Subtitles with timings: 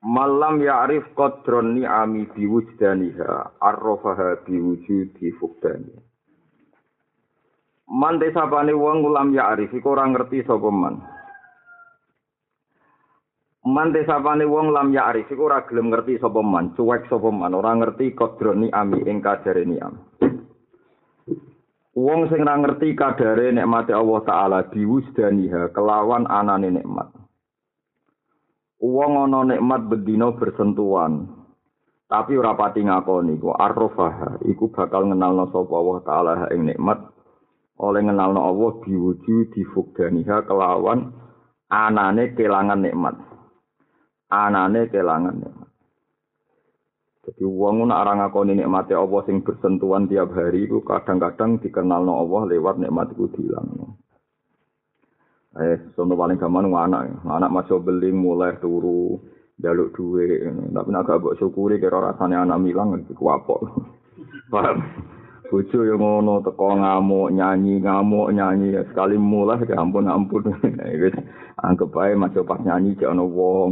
[0.00, 5.92] Malam ya'rif qadron ni'ami biwujdaniha arrofaha biwujudi fukdani.
[7.90, 11.04] Man desapane wong ulam ya'rif iku ora ngerti sapa man.
[13.60, 17.76] Man desapane wong lam ya'rif iku ora gelem ngerti sapa man, cuek sapa man, ora
[17.76, 20.00] ngerti qadron ni'ami ing kadare ni'am.
[21.92, 27.12] Wong sing ora ngerti kadare nikmate Allah taala biwujdaniha kelawan anane nikmat.
[28.80, 31.28] Wong ana nikmat bedina bersentuhan.
[32.08, 36.98] Tapi ora pati ngakoni ku arrofah iku bakal ngenalno sapa Allah taala ing nikmat
[37.78, 41.12] oleh ngenalno Allah diwuju difugdaniha kelawan
[41.70, 43.14] anane kelangan nikmat.
[44.32, 45.70] Anane kelangan nikmat.
[47.20, 52.48] Jadi wong ora ora ngakoni nikmate Allah sing bersentuhan tiap hari iku kadang-kadang dikenalno Allah
[52.48, 53.99] lewat nikmat iku dilangno.
[55.50, 59.18] Eh, sono paling gampang anak, anak masuk beli mulai turu,
[59.58, 63.58] jaluk duit, tapi nak gak syukuri kira rasanya anak milang itu kuapok.
[64.52, 64.78] Paham?
[65.50, 68.78] Bojo yang ngono teko ngamuk nyanyi ngamuk nyanyi.
[68.78, 70.46] Ya sekali mulai ya ampun ampun.
[71.02, 71.14] Wis
[71.58, 73.70] anggap ae masuk pas nyanyi jek ono wong.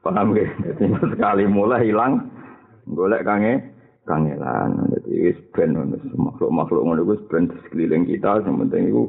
[0.00, 2.24] Paham ge dadi sekali mulai hilang
[2.88, 3.60] golek kange
[4.08, 4.88] kangelan.
[4.96, 5.76] Dadi wis ben
[6.16, 8.40] makhluk-makhluk ngono wis ben sekeliling kita.
[8.40, 9.04] Sing penting iku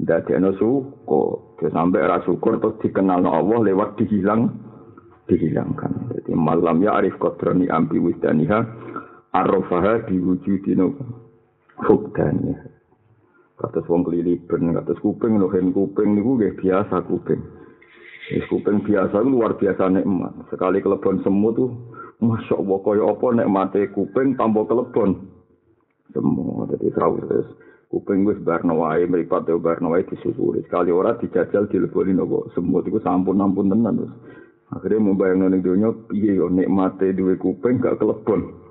[0.00, 1.56] ndadekno syukur.
[1.56, 4.52] Dia sampai ra syukur terus dikenal Allah lewat dihilang
[5.26, 6.12] dihilangkan.
[6.14, 8.60] Jadi malam ya arif kodrani ambi wisdaniha
[9.32, 10.94] arrofaha diwujudino
[11.84, 12.76] fukdaniha.
[13.56, 17.40] Katus wong kelilipan, katus kuping, lohen kuping, niku gak biasa kuping.
[18.28, 20.52] Wis kuping biasa luar biasa nikmat.
[20.52, 21.72] Sekali kelebon semut tuh,
[22.20, 25.32] masya Allah kaya apa nikmate kuping tanpa kelebon.
[26.12, 27.48] Semua, jadi terus
[27.90, 32.86] kuping wis barno wae mripat yo barno wae disyukuri sekali ora dijajal dileboni nopo semut
[32.86, 34.14] iku sampun ampun tenan terus
[34.74, 38.66] akhirnya membayang ning donya piye yo nikmate duwe kuping gak kelebon.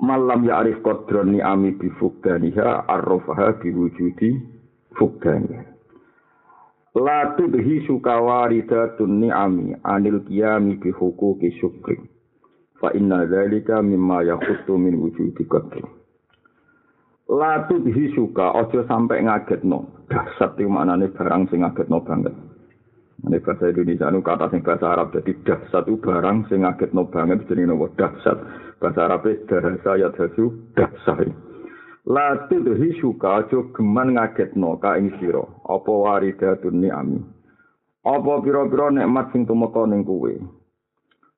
[0.00, 4.32] Malam ya arif qadron ni ami bi fukdaniha arrafaha bi wujudi
[4.96, 5.70] fukdaniha
[6.96, 12.00] la tudhi sukawaridatun ni'ami anil qiyami bi huquqi syukri
[12.80, 16.00] fa inna dzalika mimma yakhuttu min wujudi qadri
[17.30, 19.86] la tudhi suka aja sampe ngagetno.
[20.10, 22.34] Dahsyat iki maknane barang sing ngagetno banget.
[23.20, 27.46] Ini bahasa Indonesia itu kata sing bahasa Arab jadi dahsyat itu barang sing ngagetno banget
[27.46, 28.38] jadi nopo dahsyat
[28.82, 29.54] bahasa Arab itu
[29.94, 31.30] ya dahsu dahsai
[32.10, 35.46] la tudhi suka aja geman ngagetno ka ing sira.
[35.70, 37.20] Apa waridatun ni'ami?
[38.02, 40.40] Apa pira-pira nikmat sing tumeka ning kuwe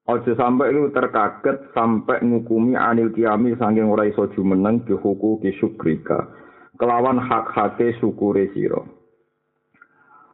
[0.02, 6.26] Aja sampai lu terkaget sampai ngukumi anil kiami saking ora iso jumeneng dihuku ki syukrika.
[6.74, 8.82] Kelawan hak-hake syukure sira.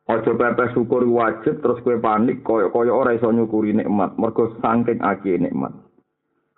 [0.08, 5.36] Aja pepe syukur wajib terus kue panik kaya-kaya ora iso nyukuri nikmat mergo saking akeh
[5.36, 5.76] nikmat.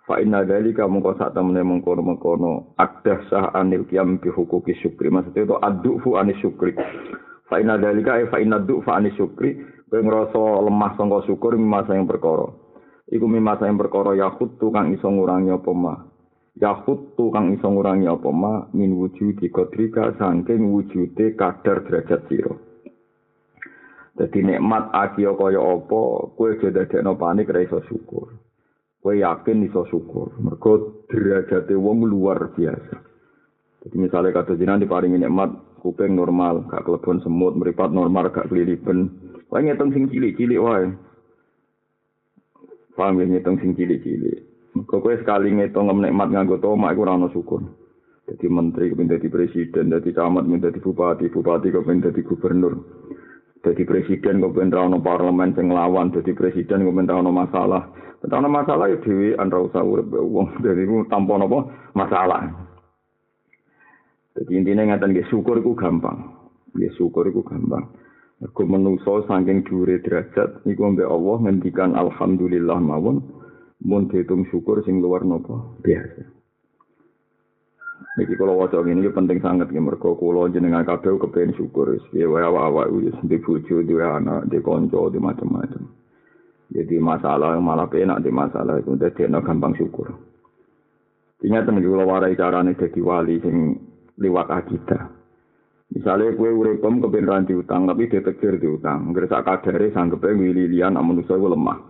[0.07, 5.11] Fa inna dzalika mungko sak temene mengkono-mengkono adah sah anil kiam bi hukuki syukri.
[5.11, 6.79] Maksudnya itu adufu anis syukri.
[7.51, 9.59] Fa inna dzalika fa inna fa anis syukri.
[9.91, 12.60] Kowe ngrasa lemah sangka syukur masa yang perkara.
[13.11, 15.95] Iku mimasa yang perkara yahut kang iso ngurangi apa ma?
[16.55, 18.65] Yahut kang iso ngurangi apa ma?
[18.71, 22.71] Min wujudi kodrika saking wujude kadar derajat siro
[24.21, 26.01] jadi nikmat akio kaya apa
[26.35, 28.35] kue jadi no panik iso syukur.
[29.01, 30.35] Kue yakin iso syukur.
[30.37, 33.01] Mergo derajate wong luar biasa.
[33.81, 39.09] Jadi misalnya kata jinan diparingi nikmat kuping normal gak kelebon semut meripat normal gak kelilipan.
[39.49, 40.93] Wah ngitung sing cilik-cilik wae.
[42.95, 44.51] paham ya ngitung sing cilik-cilik.
[44.87, 47.61] Kok kowe sekali ngitung nikmat nganggo toma iku ora ono syukur.
[48.23, 52.73] Dadi menteri kepen dadi presiden, dadi camat kepen dadi bupati, bupati kepen dadi gubernur.
[53.59, 57.83] Dadi presiden kepen ora ono parlemen sing nglawan, dadi presiden kepen ora ono masalah.
[58.23, 61.59] Ora masalah ya dhewe ora usah urip wong dadi ku tampa napa
[61.91, 62.41] masalah.
[64.31, 66.31] Dadi intine ngaten nggih syukur iku gampang.
[66.79, 68.00] Ya syukur iku gampang.
[68.41, 73.21] Mergo menungso saking dhuwure derajat iku mbek Allah ngendikan alhamdulillah mawon
[73.85, 76.25] mun ditung syukur sing luar napa biasa.
[78.17, 82.25] Niki kalau waca ini penting sangat ya mergo kula jenengan kabeh kepen syukur wis piye
[82.25, 85.83] wae awak-awak wis di bojo di anak di kanca di macam-macam.
[86.73, 90.17] Jadi masalah malah penak di masalah itu dadi gampang syukur.
[91.37, 93.77] Ternyata nih kalau warai carane dadi wali sing
[94.17, 95.20] liwat akidah.
[95.91, 99.11] Misalnya kue uripem kepen ranti utang tapi detektir di utang.
[99.11, 101.83] Ngerasa kadare sanggepe mililian amun usaha lemah.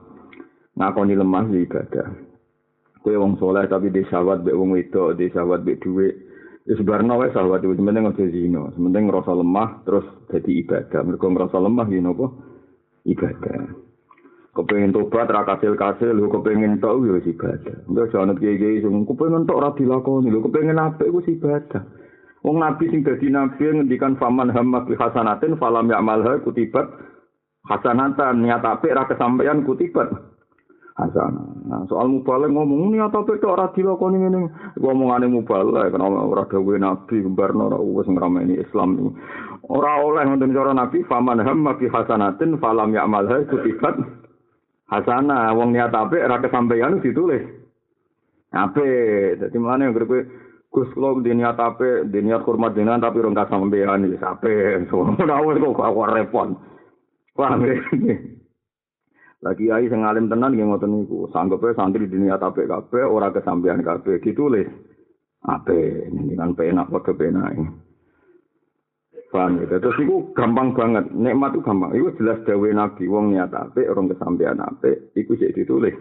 [0.74, 2.08] Ngakoni lemah di ibadah.
[3.06, 6.18] Kue wong soleh tapi di sahabat be wong wedok, di sahabat be duit.
[6.66, 11.02] Ya sebarno wae sahabat itu sementing aja zina, sementing ngerasa lemah terus jadi ibadah.
[11.06, 12.28] Mergo ngerasa lemah ya napa?
[13.06, 13.62] Ibadah.
[14.52, 17.78] Kepengen tobat ra kasil kasil, lu kepengen tok ya ibadah.
[17.86, 22.01] Enggak jangan kiai-kiai sing kepengen tok ra dilakoni, lu kepengen apik ku ibadah.
[22.42, 26.90] Wong nabi sing dadi nabi ngendikan faman hamma bi hasanatin falam ya'malha kutibat
[27.70, 30.10] hasanatan niat apik ra kesampaian kutibat
[30.98, 31.46] hasanah.
[31.70, 34.40] Nah, soal mubalek ngomong niat apa tok ora dilakoni ngene.
[34.82, 39.14] Ngomongane mubalek kena ora dawuhe nabi kembarno ora wis ngrameni Islam.
[39.70, 44.02] Ora oleh ngoten cara nabi faman hamma bi hasanatin falam ya'malha kutibat
[44.90, 45.54] hasanah.
[45.54, 47.46] Wong niat apik ora kesampaian ditulis.
[48.52, 49.40] Apik.
[49.40, 54.08] Dadi mlane grepe Gus kula di niat ape, di niat hormat jenengan tapi rong kasampean
[54.08, 54.88] iki ape.
[55.20, 56.50] Ora wis kok repot.
[57.36, 57.76] Paham ya?
[59.42, 61.26] Lagi ai sing alim tenan nggih ngoten niku.
[61.34, 64.70] Sanggepe santri dunia tapek kabeh ora kesampean kabeh ditulis.
[65.42, 67.58] Ape dengan penak padha penak.
[69.34, 69.80] Paham ya?
[69.82, 71.10] Terus itu gampang banget.
[71.10, 71.90] Nikmat itu gampang.
[71.98, 73.10] Itu jelas dawe Nabi.
[73.10, 75.10] Wong niat apik, orang kesampean apik.
[75.18, 75.96] Itu sih ditulis.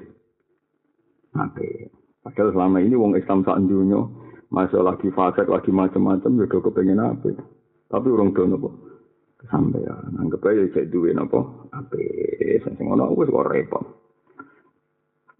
[1.33, 1.95] Apik.
[2.21, 4.03] Padahal selama ini wong Islam sak dunia.
[4.51, 6.31] Masa lagi fasik, lagi macam-macam.
[6.39, 7.39] Ya udah kepengen apik.
[7.87, 8.75] Tapi orang dono kok.
[9.41, 10.21] kesampean.
[10.21, 11.41] Anggap aja cek duwe napa?
[11.73, 12.05] Ape
[12.61, 13.85] sing ngono wis kok repot.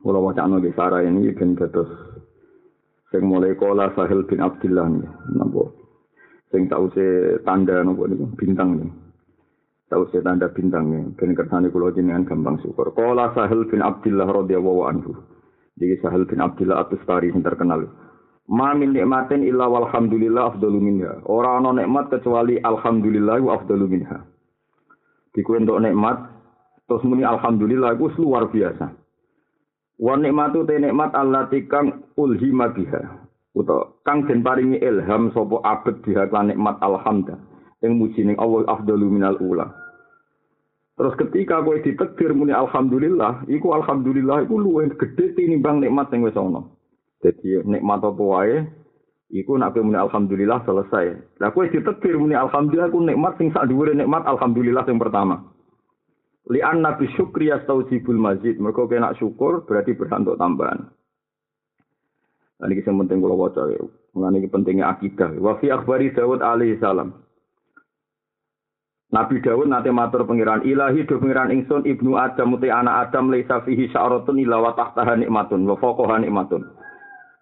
[0.01, 1.93] Kula wacana di Sarah ini ben terus
[3.13, 4.89] sing mulai kola Sahil bin Abdullah
[5.37, 5.65] napa?
[6.49, 8.91] Sing tau se tanda napa niku bintang nih.
[9.93, 11.05] Tau se tanda bintang nih.
[11.21, 12.97] Ben kersane kula jenengan gampang syukur.
[12.97, 15.13] Kola Sahil bin Abdullah radhiyallahu anhu.
[15.77, 17.85] Jadi Sahil bin Abdullah atus tari yang terkenal.
[18.51, 21.23] Ma min nikmatin illa walhamdulillah afdalu minha.
[21.31, 24.27] Ora ana nikmat kecuali alhamdulillah wa afdalu minha.
[25.31, 26.19] Diku entuk nikmat
[26.91, 28.91] terus muni alhamdulillah iku luar biasa.
[30.03, 33.23] Wa nikmatu te nikmat allati kang ulhima biha.
[33.55, 37.39] Uta kang den paringi ilham sapa abet biha lan nikmat alhamda.
[37.87, 39.71] Ing muji ning Allah afdalu minal ula.
[40.99, 46.35] Terus ketika kowe ditegir muni alhamdulillah, iku alhamdulillah iku luwih gedhe tinimbang nikmat sing wis
[46.35, 46.67] ana.
[47.21, 48.65] Jadi nikmat apa wae
[49.31, 51.39] iku nak muni alhamdulillah selesai.
[51.39, 55.37] Lah kowe ditekir muni alhamdulillah ku nikmat sing sak dhuwure nikmat alhamdulillah yang pertama.
[56.51, 58.59] Li anna bi syukri yastaujibul mazid.
[58.59, 60.89] Mergo kena syukur berarti berhak untuk tambahan.
[62.61, 63.81] Ini yang penting kalau waca ya.
[64.13, 65.33] Mengenai pentingnya akidah.
[65.39, 67.15] Wa fi akhbari Dawud alaihi salam.
[69.11, 73.59] Nabi Dawud nanti matur pengiran ilahi do pengiran ingsun ibnu Adam muti anak Adam laisa
[73.67, 76.63] fihi sya'ratun illa wa tahtaha nikmatun wa fawqaha nikmatun.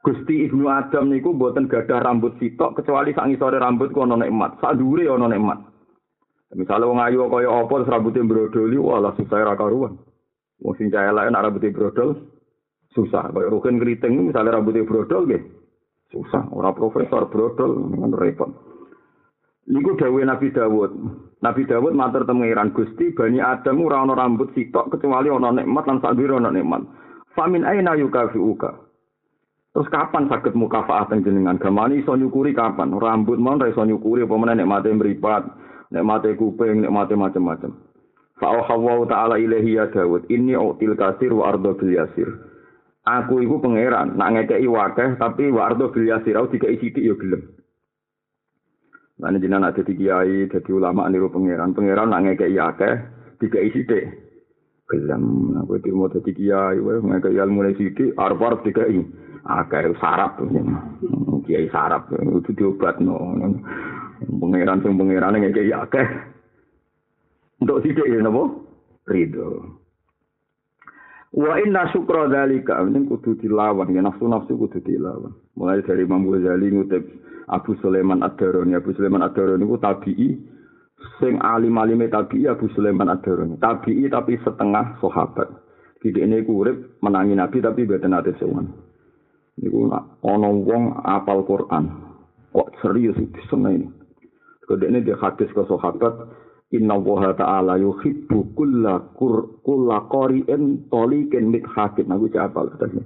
[0.08, 4.56] Gusti Ibnu Adam niku mboten gadah rambut sitok kecuali sak ngisore rambut ku ana nikmat,
[4.56, 5.60] sak dhuwure ana nikmat.
[6.56, 10.00] Misale wong ayu kaya apa terus rambutnya brodoli, walah susah ra karuan.
[10.64, 12.24] Wong sing cah elek nek rambutnya brodol
[12.96, 13.28] susah.
[13.36, 15.44] Kaya rugen kriting misale rambutnya brodol nggih.
[16.08, 18.48] Susah, ora profesor brodol repot.
[19.68, 20.92] Niku dawuh Nabi Dawud.
[21.44, 26.00] Nabi Dawud matur temengiran Gusti Bani Adam ora ana rambut sitok kecuali ana nikmat lan
[26.00, 26.80] sak dhuwure ana nikmat.
[27.36, 28.87] Famin aina yukafiuka.
[29.68, 31.60] Terus kapan sakit mukafaah jenengan?
[31.60, 32.96] Gamani iso nyukuri kapan?
[32.96, 35.44] Rambut mon iso nyukuri apa meneh nek mate mripat,
[35.92, 37.76] nek mate kuping, nek mate macam-macam.
[38.38, 42.30] Fa hawa ta'ala ilahi ya Daud, inni util kasir wa ardo bil yasir.
[43.02, 47.18] Aku iku pangeran, nak ngekeki wakeh tapi wa ardo bil yasir, aku dikai sithik ya
[47.18, 47.42] gelem.
[49.18, 51.74] Lan jenengan ada kiai, dadi ulama niru pangeran.
[51.74, 52.94] Pangeran nak ngekeki akeh,
[53.42, 54.04] dikai sithik.
[54.86, 59.02] Gelem, aku dirmo dadi kiai, wae ngekeki ilmu sithik, arep-arep dikai.
[59.46, 60.40] Akeh sarap
[61.48, 63.16] kiai sarap itu diobatno.
[64.18, 66.06] Pangeran sing pangeran ning kiai akeh.
[67.58, 68.54] Untuk sithik ya napa?
[69.08, 69.80] Ridho.
[71.34, 72.84] Wa inna syukra dzalika.
[72.86, 74.04] Ini kudu dilawan ya.
[74.04, 75.34] Nafsu nafsu kudu dilawan.
[75.58, 77.02] Mulai dari Imam Ghazali ngutip
[77.50, 80.38] Abu Sulaiman Ad-Darani Abu Sulaiman Ad-Darani ku tabi'i.
[81.18, 85.50] Sing alim-alime tabi'i Abu Sulaiman Ad-Darani tabi'i tapi setengah sahabat.
[85.98, 88.70] Jadi ini kurip menangi Nabi tapi beten ate sewan.
[89.58, 89.90] Niku
[90.22, 91.84] ana wong apal Quran
[92.54, 93.92] kok serius iki seneng
[94.66, 96.14] kedene dia hadis ke sahabat
[96.74, 103.00] inna wa ta'ala yuhibbu kulla qur kulla qari'in taliqin mit hakim aku apal tadi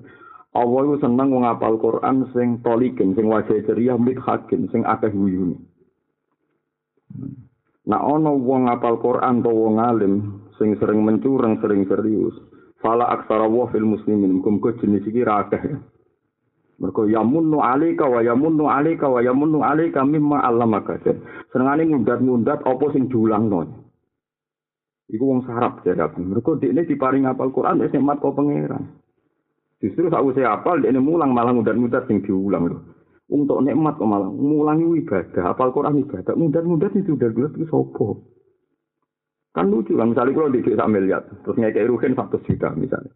[0.52, 5.56] Allah iku seneng wong apal Quran sing tolikin, sing wajah ceria, mithakin, sing akeh guyune.
[7.88, 12.36] Nah ana wong apal Quran to wong alim sing sering mencurang, sering serius.
[12.84, 15.80] Fala aksara wa fil muslimin, muga jenis iki ra akeh.
[16.82, 20.98] Mergo yamunnu alika wa yamunnu alika wa yamunnu alika mimma allamaka.
[21.54, 23.86] Senengane ngundat-ngundat apa sing diulangno.
[25.06, 26.18] Iku wong sarap jare aku.
[26.26, 28.98] Mergo dekne diparing apal Quran wis nikmat kok pangeran.
[29.78, 32.82] Justru saya apal, dia mulang malah mudah-mudah sing diulang loh.
[33.30, 38.26] Untuk nikmat kok malah mulang ibadah, apal Quran ibadah, mudah-mudah itu udah gue itu sopo.
[39.54, 43.12] Kan lucu kan, misalnya kalau di desa miliar, terus ngekei ruhin satu juta misalnya.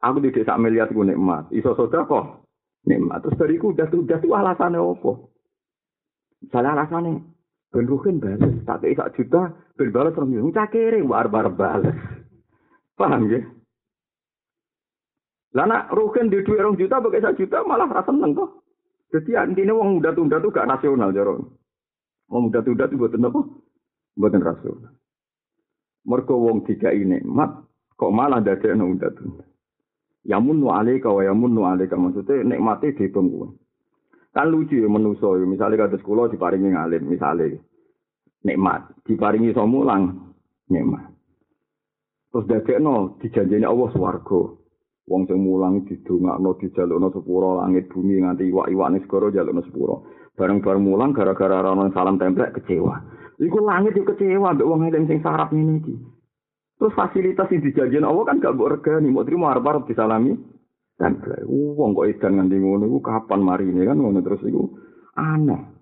[0.00, 2.47] Aku di desa miliar gue nikmat, iso soda kok
[2.86, 3.24] nikmat.
[3.24, 5.32] Terus dari tuh udah tuh alasannya opo.
[6.38, 7.18] Misalnya alasannya,
[7.74, 11.98] ben ruhin balas, tak kei sak juta, ben balas orang bilang, cakere, bar-bar balas.
[12.94, 13.42] Paham ya?
[15.56, 18.62] Lah rugen di duit rong juta pakai satu juta malah rasa seneng kok.
[19.08, 21.40] Jadi intinya uang muda tunda tuh gak rasional jaro.
[22.28, 23.40] Uang muda tunda tuh buatan apa?
[24.12, 24.92] Buatan rasional.
[26.04, 27.64] Mergo wong tiga ini mat
[27.96, 29.44] kok malah ada no muda tunda.
[30.24, 30.82] Yamun nu wa
[31.22, 33.48] yamun nu alika maksudnya nikmati di kuwe.
[34.34, 35.46] Kan lucu ya menuso ya.
[35.46, 37.58] Misalnya kata sekolah diparingi ngalim misalnya
[38.44, 40.34] nikmat diparingi somulang
[40.68, 41.10] nikmat.
[42.32, 44.58] Terus dadekno dijanjeni Allah swarga.
[45.08, 49.94] wong sing mulang didongakno dijalukno sepuro langit bumi nganti iwak-iwakne segara jalukno sepuro
[50.36, 53.00] bareng-bareng mulang gara-gara ana salam templek kecewa
[53.40, 55.96] iku langit yo kecewa mbek wong eling sing sarap ngene iki
[56.78, 60.38] terus fasilitas sing dijanjikan Allah kan gak regani mau trimo arep-arep disalami
[60.98, 64.78] templek wong kok edan nganti ngono iku kapan marine kan ngono terus iku
[65.18, 65.78] aneh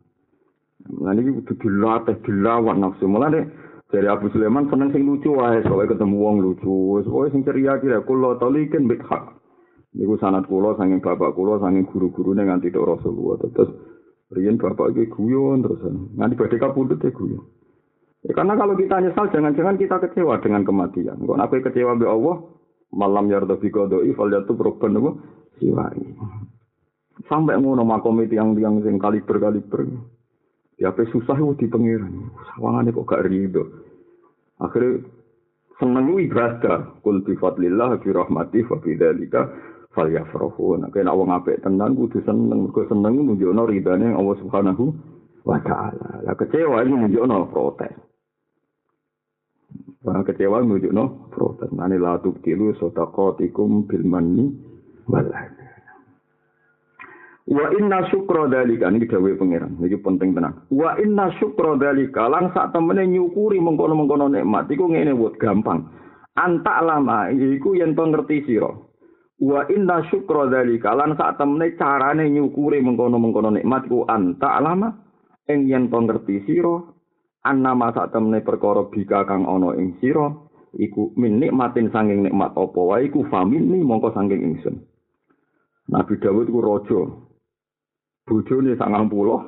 [0.87, 3.11] Nah ini kudu dilatih, dilawan nafsu.
[3.11, 3.43] Mulai
[3.87, 7.07] Dari Abu Sulaiman seneng sing lucu wae, soalnya ketemu wong lucu.
[7.07, 9.31] Soalnya sing ceria kira kulo tolikin bit hak.
[9.95, 13.47] Niku sanat kulo sanging bapak kulo sanging guru-guru nih nganti tok Rasulullah.
[13.47, 13.71] Terus
[14.27, 15.79] Rian bapak iki guyon terus
[16.19, 17.47] nganti badhe kapundhut ya guyon.
[18.27, 21.23] Ya, karena kalau kita nyesal jangan-jangan kita kecewa dengan kematian.
[21.23, 22.43] Kok aku kecewa be Allah,
[22.91, 25.11] malam yarda fi qada'i fal yatu roban apa
[25.63, 26.03] siwai.
[27.31, 29.87] Sampai ngono makom itu yang yang sing kaliber-kaliber.
[30.77, 32.35] Ya apa susah itu di pengiran.
[32.53, 33.65] Sawangannya kok gak ridho.
[34.61, 35.07] Akhirnya
[35.81, 37.01] seneng ibadah.
[37.01, 39.49] Kul bi fadlillah bi rahmati fa bi dzalika
[39.97, 40.77] fal yafrahu.
[40.77, 42.69] Nah, kena wong apik tenan kudu seneng.
[42.69, 44.85] Mergo seneng nunjukno ridane Allah Subhanahu
[45.49, 46.27] wa taala.
[46.27, 48.16] Lah kecewa iki nunjukno protes.
[50.07, 51.75] Wah kecewa nunjukno protes.
[51.75, 54.55] Nani la tubtilu sadaqatikum bil manni
[55.11, 55.27] wal
[57.47, 59.79] Wa inna syukra dalika ini dawe pangeran.
[59.79, 60.67] Iki penting tenan.
[60.71, 65.87] Wa inna syukra dalika lan sak temene nyukuri mengkono-mengkono nikmat iku ngene wot gampang.
[66.35, 68.71] Anta lama iku yen pengerti sira.
[69.39, 74.91] Wa inna syukra dalika lan sak temene carane nyukuri mengkono-mengkono nikmat iku anta lama
[75.47, 76.83] ing yen pengerti sira.
[77.47, 80.35] Annama sak temene perkara bika kang ana ing sira
[80.75, 84.83] iku min nikmatin sanging nikmat apa wae iku famini mongko sanging ingsun.
[85.87, 87.01] Nabi Dawud ku raja,
[88.27, 89.39] bojone sangang puluh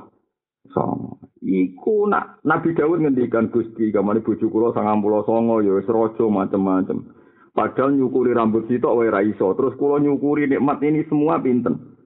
[0.71, 1.19] songo.
[1.43, 6.23] Iku nak Nabi Dawud ngendikan Gusti, kamane bojo kula sangang puluh songo ya wis raja
[6.31, 7.02] macem-macem.
[7.50, 9.50] Padahal nyukuri rambut sitok wae ra iso.
[9.59, 11.98] Terus kula nyukuri nikmat ini semua pinten?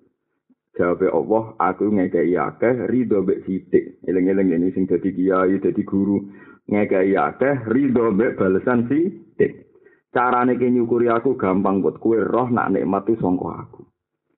[0.72, 4.00] Jawab Allah, aku ngekei akeh ridho mbek sithik.
[4.08, 6.16] Eling-eling ini sing dadi kiai, dadi guru.
[6.64, 9.68] Ngekei akeh ridho mbek balesan sithik.
[10.12, 13.82] Carane ki nyukuri aku gampang buat kue roh nak nikmat itu songko aku.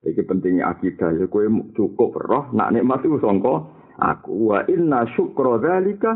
[0.07, 3.67] Iki pentingnya akidah ya kowe cukup roh nak nikmat itu sangka
[3.99, 6.13] aku wa inna syukra dzalika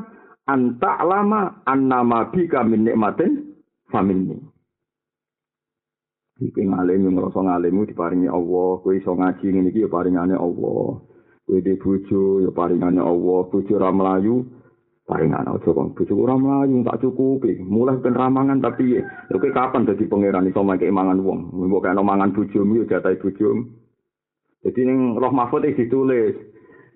[0.47, 3.57] an ta'lama annama bika min nikmatin
[3.91, 4.39] faminni.
[6.39, 11.03] Iki ngalim yang ngerasa ngalimmu diparingi Allah, kowe iso ngaji ngene iki ya paringane Allah.
[11.43, 14.47] Kowe di bojo ya paringane Allah, bojo ra mlayu
[15.09, 17.65] paringane aja kok bojo ora mlayu tak cukupi.
[17.65, 19.03] Mulai ben ramangan tapi ya
[19.33, 21.49] kowe kapan dadi pangeran iso mangke mangan wong.
[21.57, 23.65] Mbok kena mangan bojomu ya jatahe bojomu.
[24.63, 26.37] Jadi ning Roh Mahfud iki ditulis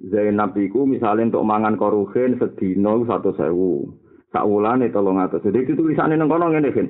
[0.03, 3.97] Zainab iku misalnya untuk mangan korugen sedino satu sewu.
[4.29, 5.41] Sak wulane tolong atas.
[5.47, 6.89] Jadi itu tulisannya neng kono ngene kan.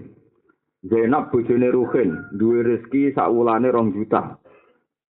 [0.82, 4.38] Zainab bojone Ruhin, duwe rezeki sak wulane rong juta.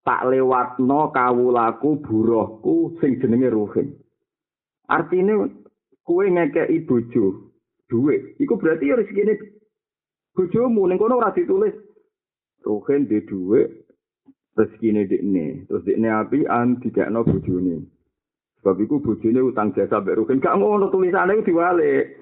[0.04, 3.96] Tak lewatno kawulaku buruhku sing jenenge Ruhin.
[4.88, 5.48] Artinya
[6.04, 7.54] kue ngekei bojo
[7.88, 8.36] duwe.
[8.36, 9.38] Iku berarti ya rezekine
[10.36, 11.72] bojomu ning kono ora ditulis
[12.66, 13.64] Ruhin di duwe
[14.58, 15.64] rezekine dekne.
[15.70, 17.80] Terus dekne apian dikekno bojone.
[18.60, 20.42] Sebab iku bojone utang jasa mbek Rukin.
[20.42, 22.20] Gak ngono tulisane diwalik.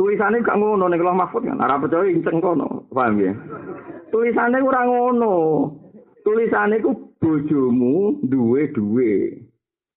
[0.00, 1.60] Tulisane gak ngono ning Allah Mahfud kan.
[1.60, 2.88] Ora percaya inceng kono.
[2.88, 3.36] Paham ya?
[4.08, 5.34] Tulisane ora ngono.
[6.24, 9.44] Tulisane iku bojomu duwe-duwe.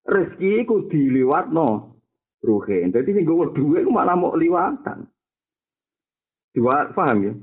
[0.03, 1.95] Rezeki iku diliwatno
[2.43, 2.91] ruhen.
[2.91, 5.07] Dadi sing gowo duwe ku malah mau liwatan.
[6.53, 7.33] Dua paham ya?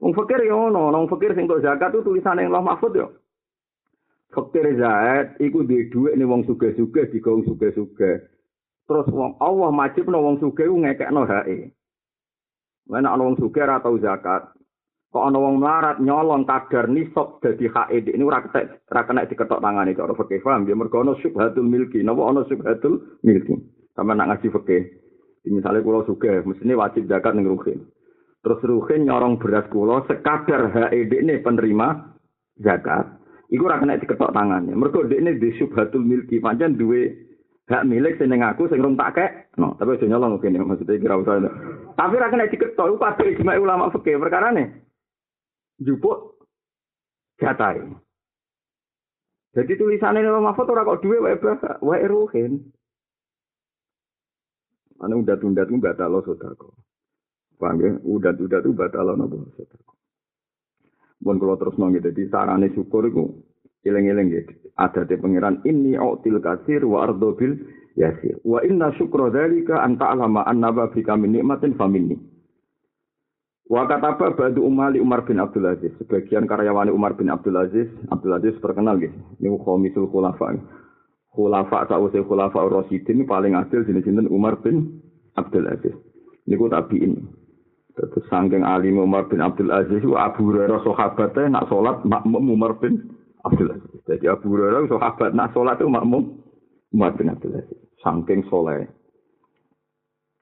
[0.00, 3.06] Wong fakir ya ono, wong fakir sing tok zakat itu tulisane Allah Mahfud ya.
[4.32, 8.35] Fakir zakat iku duwe dhuwit ning wong sugih-sugih digawe sugih-sugih.
[8.86, 11.74] Terus wong Allah majibno wong sugih ku ngekekno hake.
[12.86, 14.54] Mana ana wong sugih ora tau zakat.
[15.10, 19.58] Kok ana wong melarat nyolong kadar nisab dadi hake ini ora ketek ora kena diketok
[19.58, 22.06] tangane cara fakir paham ya mergo ana syubhatul milki.
[22.06, 23.58] Napa ana syubhatul milki?
[23.98, 24.82] Sama nak ngaji fakir.
[25.46, 27.86] Misalnya kulo sugih, mestine wajib zakat ning ruhin.
[28.42, 32.14] Terus Ruhin nyorong beras kula sekadar HED ini penerima
[32.62, 33.18] zakat.
[33.50, 34.74] Iku ora kena diketok tangannya.
[34.74, 37.25] Mergo dekne di subhatul milki pancen duwe
[37.66, 39.30] hak milik sing aku sing rung tak kek.
[39.58, 41.42] No, tapi aja nyolong kene maksudnya kira usah.
[41.98, 44.86] Tapi ora kena diketok iku kabeh ijma ulama fikih perkara ne.
[45.82, 46.46] Jupuk
[47.42, 47.82] jatai.
[49.56, 51.36] Jadi tulisannya Imam Mahfud ora kok duwe wae
[51.80, 52.60] wae Ruhin.
[55.00, 56.72] Anu udah-udah itu batal lo sodako.
[57.56, 57.92] Paham ya?
[58.04, 59.96] Udat-udat itu batal napa sedekah.
[61.24, 63.24] Mun kula terus nang dadi sarane syukur iku
[63.86, 64.42] eling-eling ya.
[64.76, 67.56] Adate pangeran inni util kasir wa ardo bil
[67.96, 68.36] yasir.
[68.44, 72.18] Wa inna syukra dzalika an ta'lama anna bika min nikmatin faminni.
[73.66, 75.90] Wa kataba badu umali Umar bin Abdul Aziz.
[75.98, 79.16] Sebagian karyawan Umar bin Abdul Aziz, Abdul Aziz terkenal gitu.
[79.42, 80.54] Ini khomisul khulafa.
[81.34, 85.02] Khulafa sausai khulafa Rasidin paling adil jenis-jenis Umar bin
[85.34, 85.96] Abdul Aziz.
[86.46, 87.26] Ini ku tabiin.
[87.96, 93.15] Terus sangking alim Umar bin Abdul Aziz Abu Hurairah sahabatnya nak sholat makmum Umar bin
[93.46, 94.02] Abdul Aziz.
[94.06, 96.42] Jadi Abu Hurairah sahabat nak sholat itu makmum
[96.90, 97.78] Umar bin Abdul Aziz.
[98.02, 98.90] Sangking soleh.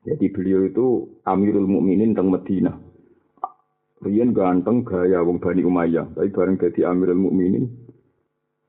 [0.04, 0.86] Jadi beliau itu
[1.24, 2.76] Amirul Mukminin teng Medina.
[4.04, 6.12] Rian ganteng gaya wong Bani Umayyah.
[6.12, 7.84] Tapi bareng jadi Amirul Mukminin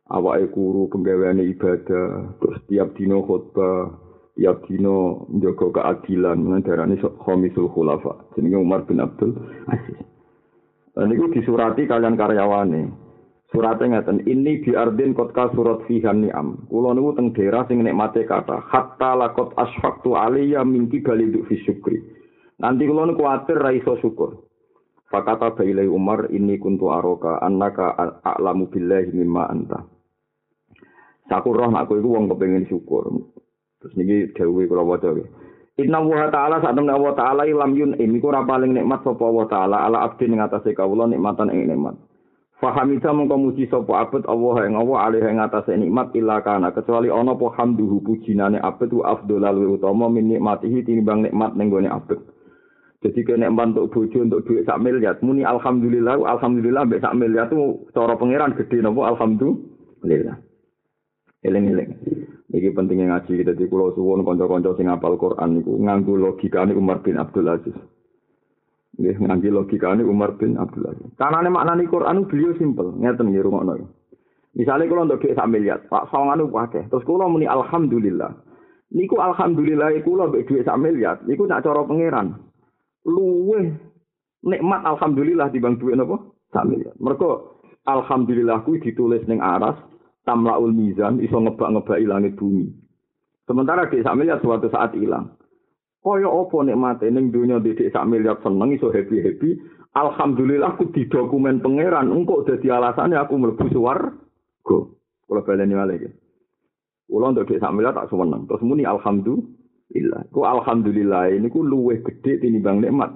[0.10, 3.89] awake kuru penggaweane ibadah, terus tiap dino khutbah,
[4.38, 9.34] tiap dino njogo keadilan nang darane khamisul khulafa jenenge Umar bin Abdul
[9.72, 9.98] Aziz.
[10.96, 13.05] Lan iku disurati kalian karyawane.
[13.56, 16.68] Surate ngaten, ini bi ardin kotka surat fihan ni'am.
[16.68, 22.03] Kula niku teng daerah sing nikmate kata, hatta lakot asfaktu aliyya min kibali fi syukri.
[22.60, 24.44] Nanti kula niku kuwatir ra iso syukur.
[25.08, 27.96] Fakata bailai Umar ini kuntu aroka annaka
[28.27, 29.88] a'lamu billahi mimma anta.
[31.32, 33.08] Saku roh aku iku wong kepengin syukur.
[33.79, 35.16] Terus niki dawuhe kula waca
[35.75, 39.20] Inna wa ta'ala saat temen Allah ta'ala ilam yun im iku ora paling nikmat sapa
[39.27, 42.00] Allah ta'ala ala abdi ning atase kawula nikmatan ing nikmat.
[42.55, 47.11] Fahamita mengko muji sapa abet Allah ing Allah alih ing atase nikmat illa kana kecuali
[47.11, 52.15] ana apa hamduhu pujinane abet wa afdhalal utama min nikmatihi tinimbang nikmat ning gone abet.
[53.03, 57.85] Jadi kena untuk bojo untuk duit sak miliar, muni alhamdulillah, alhamdulillah mbek sak miliar itu
[57.94, 60.41] cara pangeran gede nopo alhamdulillah.
[61.46, 61.91] Eling-eling.
[62.50, 67.05] Iki pentingnya ngaji kita di Pulau Suwon konco-konco sing apal Quran niku nganggu logikane Umar
[67.05, 67.77] bin Abdul Aziz.
[68.96, 71.12] Nggih nganggo logikane Umar bin Abdul Aziz.
[71.20, 73.92] Karena maknane Quran beliau simpel, ngeten nggih rungokno.
[74.55, 76.88] Misalnya kalau untuk duit sak miliar, Pak sawangan akeh.
[76.88, 78.31] Terus kalau muni alhamdulillah.
[78.96, 82.40] Niku alhamdulillah kula mbek duit sak miliar, niku nak cara pangeran.
[83.03, 83.75] Luweh
[84.48, 86.31] nikmat alhamdulillah dibanding duit napa?
[86.55, 86.96] Sak miliar.
[87.03, 89.75] Mergo alhamdulillah kuwi ditulis ning aras,
[90.24, 92.72] tamlaul mizan iso ngebak-ngebak langit bumi.
[93.44, 95.36] Sementara di sak miliar suatu saat hilang.
[96.05, 99.57] Kaya apa nikmate ning donya di sak miliar seneng iso happy-happy.
[99.98, 104.77] Alhamdulillah aku di dokumen pangeran engkau dadi alasannya aku mlebu swarga.
[105.25, 106.09] Kula baleni malih iki.
[107.09, 108.46] Kula untuk sak miliar tak seneng.
[108.46, 110.29] Terus muni alhamdulillah.
[110.29, 113.09] Ku alhamdulillah ini ku luweh gede tinimbang nikmat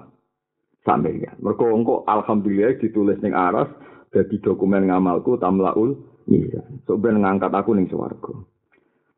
[0.81, 1.37] sak miliar.
[1.37, 3.69] Mergo engko alhamdulillah ditulis ning aras
[4.09, 5.93] dadi dokumen ngamalku tamlaul
[6.29, 8.37] Iya, so ben ngangkat aku ning swarga.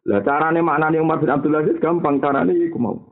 [0.07, 3.11] Lah carane maknane Umar bin Abdul Aziz gampang carane iku mau.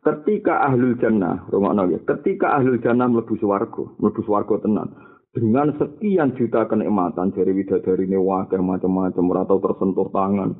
[0.00, 4.88] Ketika ahlul jannah, rungokno ya, ketika ahlul jannah mlebu swarga, mlebu swarga tenan,
[5.30, 10.50] dengan sekian juta kenikmatan dari widadari ini wakil macam-macam ora tau tersentuh tangan.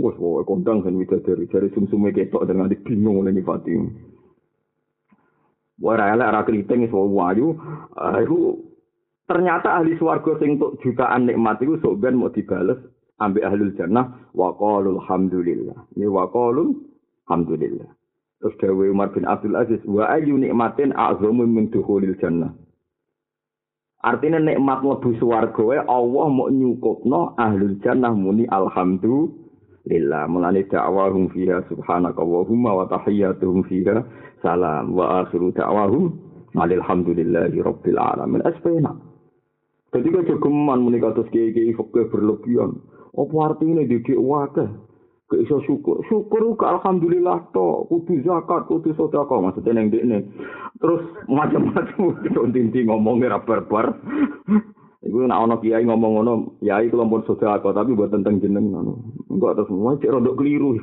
[0.00, 3.74] Wes wae kondang kan widadari dari sumsume ketok dengan bingung oleh nyifati.
[5.84, 7.54] Wah, elek ora kriting iso wayu,
[9.30, 12.82] Ternyata ahli swarga sing untuk jutaan nikmat itu sok mau dibales
[13.22, 15.86] ambek ahli jannah wa qalul hamdulillah.
[15.94, 16.74] Ini wa qalul
[17.30, 17.99] hamdulillah.
[18.40, 22.56] Terus Dawe Umar bin Abdul Aziz wa ayu nikmatin a'zamu min dukhulil jannah.
[24.00, 30.24] Artinya nikmat mlebu swarga wae Allah mau nyukupno ahli jannah muni alhamdulillah.
[30.24, 34.08] Mulane dakwahum fiha subhanakallahumma wa tahiyyatuhum fiha
[34.40, 36.16] salam wa akhiru da'wahum
[36.56, 38.40] alhamdulillahi rabbil alamin.
[39.92, 42.80] Kok jogeman muni kados kiai-kiai fakir berlebihan.
[43.12, 44.70] Apa artinya dikik wakeh?
[45.38, 46.02] Iso syukur.
[46.10, 47.86] Syukur ke alhamdulillah to.
[47.86, 50.26] Kudu zakat, kudu sedekah maksudnya neng dekne.
[50.82, 53.94] Terus macam-macam tinti ngomongnya ra barbar.
[55.06, 58.92] Iku nak ana kiai ngomong ngono, yai kula pun sedekah tapi buat tentang jeneng ngono.
[59.30, 59.70] Enggak terus
[60.02, 60.76] cek rodok keliru.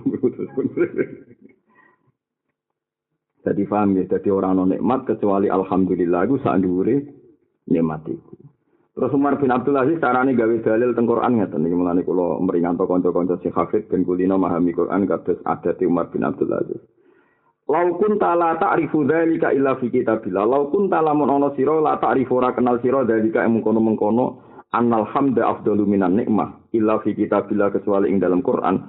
[3.48, 7.00] Jadi paham ya, jadi orang non nikmat kecuali alhamdulillah saat dhuwure
[7.72, 8.47] nikmat itu.
[8.98, 12.90] Terus Umar bin Abdul Aziz carane gawe dalil teng Quran ngeten iki mulane kula meringanto
[12.90, 16.82] kanca-kanca sing hafid ben kulino memahami Quran kados adate Umar bin Abdul Aziz.
[17.70, 20.50] Lau kun ta'ala ta'rifu dzalika illa fi kitabillah.
[20.50, 24.26] Lau kun ta'ala mun ana sira la ta'rifu ora kenal sira dzalika ing mengkono-mengkono
[24.74, 28.82] annal hamda afdalu minan nikmah illa fi kitabillah kecuali ing dalam Quran.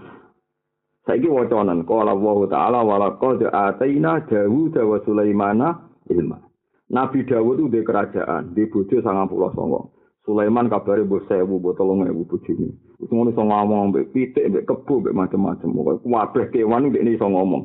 [1.04, 5.68] Saiki wacanan qala Allah taala wa laqad ataina Dawud wa Sulaimana
[6.08, 6.40] ilma.
[6.88, 9.97] Nabi Dawud itu kerajaan, di bojo 99.
[10.28, 12.68] Sulaiman kabare mbok 1000, mbok 3000 bojone.
[13.00, 15.72] Wis ngono iso ngomong mbek pitik, mbek kebo, mbek macam-macam.
[15.72, 17.64] Pokoke kabeh kewan ndek iso ngomong.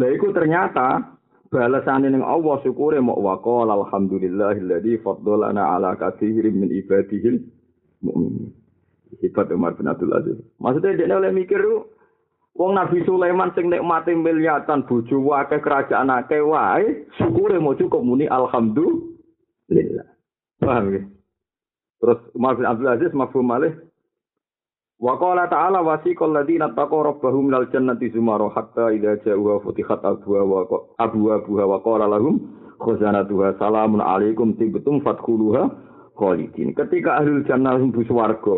[0.00, 1.20] Lah iku ternyata
[1.52, 7.36] balasane ning Allah syukure mok wa qala alhamdulillahilladzi faddalana ala katsirin min ibadihi
[8.00, 8.48] mukminin.
[9.20, 10.40] Sifat Umar bin Abdul Aziz.
[10.58, 11.60] Maksudnya dia oleh mikir
[12.54, 18.30] Wong Nabi Sulaiman sing nikmati miliatan bojo akeh kerajaan akeh wae, syukure mau cukup muni
[18.30, 20.06] alhamdulillah.
[20.62, 21.02] Paham ya?
[22.00, 23.74] Terus Umar bin Abdul Aziz mafhum malih
[25.04, 30.40] Wa qala ta'ala wasiqal ladzina taqaw rabbahum minal jannati zumara hatta idza ja'uha futihat abwa
[30.46, 30.60] wa
[31.02, 32.38] abwa buha wa qala lahum
[32.78, 35.66] khazanatuha salamun alaikum tibtum fadkhuluha
[36.14, 36.78] khalidin.
[36.78, 38.56] Ketika ahlul jannah mlebu swarga,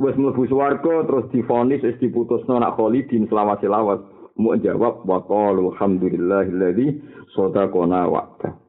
[0.00, 4.00] wis mlebu swarga terus difonis wis diputusno nak khalidin selawat-selawat
[4.40, 7.04] mu jawab wa qalu alhamdulillahilladzi
[7.36, 8.65] sadaqana wa'da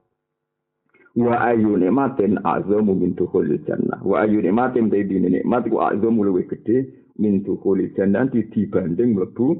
[1.18, 6.24] wa ayu nikmatin azamu min dukhulil jannah wa ayu nikmatin te dine nikmat ku azamu
[6.24, 9.58] luwih gedhe min dukhulil jannah dibanding mlebu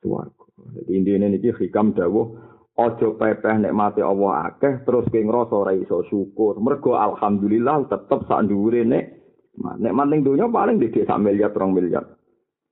[0.00, 2.32] swarga dadi intine niki hikam dawuh
[2.80, 8.48] aja pepeh nikmate Allah akeh terus kowe ngrasa ora iso syukur mergo alhamdulillah tetep sak
[8.48, 9.22] dhuwure nek
[9.60, 12.08] Nek manting dunia paling di sak miliar, rong miliar.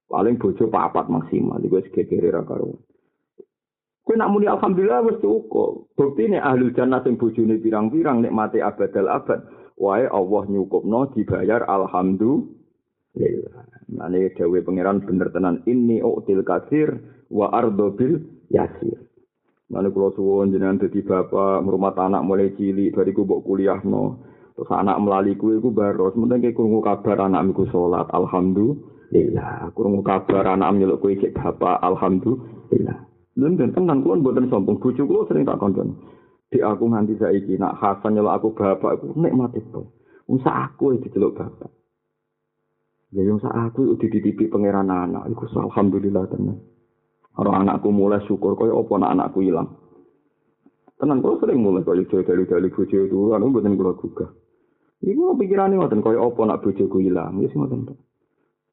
[0.08, 1.60] Paling bojo papat maksimal.
[1.60, 2.80] Iku wis gegere ra karo.
[4.10, 5.86] Kowe nak muni alhamdulillah wis cukup.
[5.94, 9.38] Nek ahli jannah sing bojone pirang-pirang nek mati abadal abad.
[9.78, 13.62] Wae Allah nyukupno dibayar alhamdulillah.
[13.94, 16.90] Mane dewe pangeran bener tenan ini uktil kasir
[17.30, 18.18] wa ardo bil
[18.50, 18.98] yasir.
[19.70, 24.26] Mane kula suwun jenengan dadi bapak, ngrumat anak mulai cilik bariku mbok kuliahno.
[24.58, 29.70] Terus anak melali kue ku baru, sementara kayak kurungu kabar anak miku sholat, alhamdulillah.
[29.70, 33.09] Kurungu kabar anak nyeluk kue cek bapak, alhamdulillah.
[33.34, 35.94] Dan dan tenang kulon buatan sombong, bucu kulon sering tak konten.
[36.50, 39.86] Di aku nganti saiki nak Hasan nyeluk aku bapak, aku nikmati tuh.
[40.26, 41.70] Usa aku itu celuk bapak.
[43.10, 46.62] Ya yang sa aku itu dititipi pangeran anak, iku alhamdulillah tenang.
[47.38, 49.78] Orang anakku mulai syukur, kaya apa anak anakku hilang.
[50.98, 54.30] Tenang, kalau sering mulai kaya dari-dari bucu itu, kan buatan kulo juga.
[55.00, 57.94] Iku pikirane ngoten kaya apa nak bojoku ilang, wis ngoten to.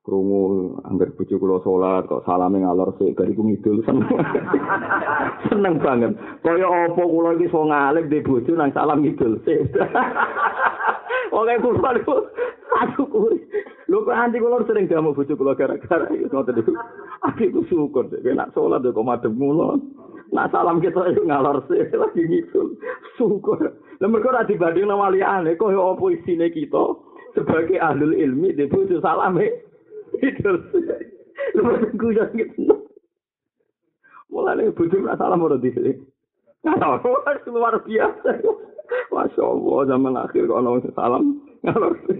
[0.07, 4.07] Krungu anggar bojo kula salat kok salame ngalor sik bariku ngidul seneng.
[5.51, 6.15] seneng banget.
[6.47, 9.67] Kaya apa kula iki iso ngalih di bojo nang salam ngidul sik.
[11.35, 12.23] Oke kula niku
[12.79, 13.35] aduh kuwi.
[13.91, 16.71] Lho kok anti kula sering jamu bojo kula gara-gara iki ngoten niku.
[17.27, 19.75] Aku syukur nek nak salat kok madhep kula.
[20.31, 22.79] Nak salam kita itu ngalor sih lagi ngidul.
[23.19, 23.59] Syukur.
[23.75, 26.95] Lah mergo ora dibanding nang waliyane kok yo opo isine kita
[27.35, 29.66] sebagai ahli ilmi di bojo salame.
[30.19, 30.51] Itu.
[31.55, 31.61] Lu
[31.99, 32.87] ku yo gitu.
[34.27, 35.93] Mulane bojo nak salam ora di sini.
[37.47, 38.31] luar biasa.
[39.11, 41.23] Masya Allah, zaman akhir kok ono salam
[41.63, 42.19] ngalor sih.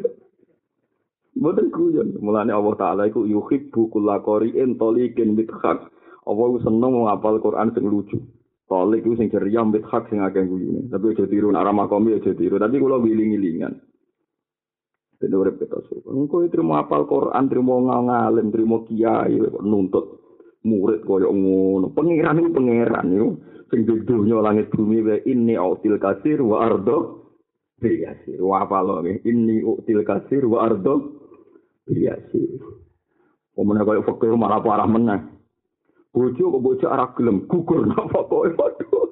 [1.38, 2.17] Mboten kuyon.
[2.17, 5.86] Mulane Allah Taala iku yuhibbu kullaqari'in taliqin bithaq.
[6.28, 8.17] Allah seneng ngapal Quran sing lucu.
[8.67, 10.91] Tolik itu sing ceria ambit hak sing akeh guyune.
[10.91, 12.60] Tapi aja tiru nak ramah komi aja tiru.
[12.60, 13.80] Tapi kula wiling-wilingan.
[15.17, 16.13] Ben urip kita suka.
[16.13, 19.34] Engko terima apal Quran, terima ngalim, terima kiai
[19.65, 20.21] nuntut
[20.62, 21.89] murid koyo ngono.
[21.93, 23.27] Pangeran iku pangeran yo.
[23.67, 27.27] Sing dunya langit bumi wae ini autil kasir wa ardo
[27.82, 28.39] biyasir.
[28.39, 29.03] Wa apal.
[29.03, 31.17] Ini util kasir wa ardo
[31.89, 32.62] biyasir.
[33.58, 35.38] Omone koyo fakir malah parah meneh.
[36.17, 39.06] bojo kok bojo arah gelem gugur napa kowe waduh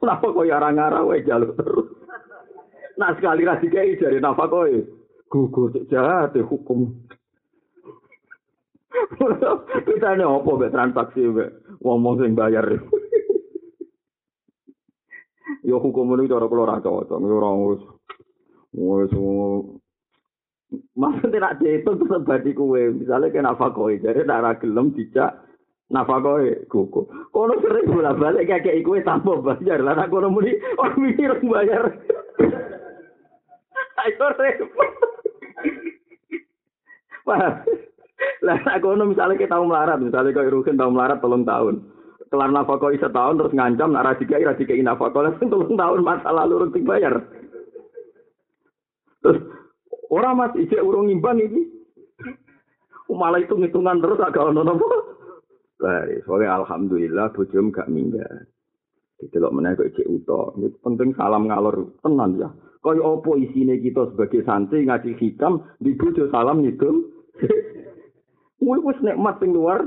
[0.00, 1.92] napa kowe arah ngarah wae jaluk terus
[2.96, 4.72] nah sekali dikai jare napa kowe
[5.32, 6.92] gugur jahat hukum
[9.88, 11.48] kita ini apa be transaksi be
[11.80, 12.68] ngomong sing bayar
[15.64, 17.82] yo hukum ini cara rasa cocok ora wis
[18.76, 19.12] wis
[20.96, 22.96] Maksudnya nak dihitung terus badi kue.
[22.96, 24.00] Misalnya kayak nafakoi.
[24.00, 25.44] Jadi nak ragelem dijak
[25.92, 27.04] nafakoi kuku.
[27.28, 29.84] Kono sering bolak balik kayak kue tanpa bayar.
[29.84, 31.92] Lah nak kono muni orang mikir bayar.
[34.02, 34.90] Ayo repot.
[37.22, 37.54] Paham?
[38.42, 39.98] Lah nak kono misalnya kita tahu melarat.
[40.02, 41.74] Misalnya kayak Rukin tahu melarat tolong tahun.
[42.32, 45.30] Kelar nafakoi setahun terus ngancam nak radikai radikai nafakoi.
[45.30, 47.14] Langsung tolong tahun masa lalu rutin bayar.
[49.22, 49.38] Terus
[50.12, 51.64] Orang mas ijek urung ngimbang ini.
[53.08, 54.88] Malah itu ngitungan terus agak ono nopo.
[55.80, 58.48] Baik, soalnya alhamdulillah bojom gak minggat.
[59.20, 62.48] Jadi kalau menaik kok ijek uto, itu penting salam ngalor tenan ya.
[62.82, 67.14] Kaya opo isine kita sebagai santri ngaji hitam di bojo salam itu.
[68.58, 69.86] Kuwi wis nikmat sing luar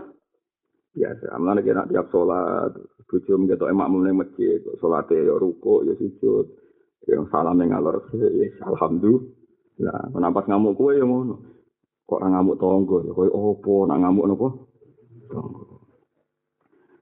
[0.96, 1.36] biasa.
[1.36, 2.72] Amane kena tiap salat,
[3.12, 6.48] bojo mgetok emak mulai masjid, salate ya ruko ya sujud.
[7.06, 9.28] Yang salam ngalor ya alhamdulillah.
[9.76, 11.36] Lah, kenapa ngamuk kowe ya ngono?
[12.08, 14.48] Kok ora ngamuk tonggo ya kowe opo nak ngamuk napa?
[15.28, 15.64] Tonggo.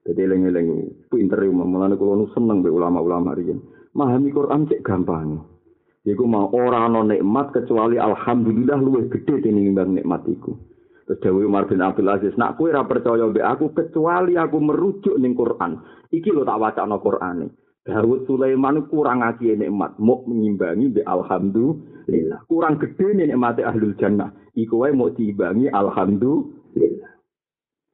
[0.03, 0.67] Jadi eling-eling
[1.07, 3.61] pinter ya mulane kula nu seneng mbek ulama-ulama riyen.
[3.93, 5.52] Memahami Quran cek gampang.
[6.03, 10.51] Iku mau ora ana nikmat kecuali alhamdulillah luwih gedhe tinimbang nikmat iku.
[11.07, 15.15] Terus Dewi Umar bin Abdul Aziz, nak kowe ora percaya mbek aku kecuali aku merujuk
[15.19, 15.79] ning Quran.
[16.11, 17.47] Iki lho tak wacana Qur'ane.
[17.83, 22.47] Dawud Sulaiman kurang ngaji nikmat, mau mengimbangi be alhamdulillah.
[22.47, 24.31] Kurang gede nih nikmat ahlul jannah.
[24.55, 27.11] Iku wae mau diimbangi alhamdulillah.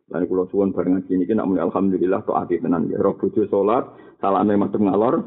[0.10, 3.02] Lan kula suwun bareng ngaji niki nak muni alhamdulillah kok ati tenan ya.
[3.02, 3.90] Roh bojo salat,
[4.22, 5.26] salame madhep ngalor.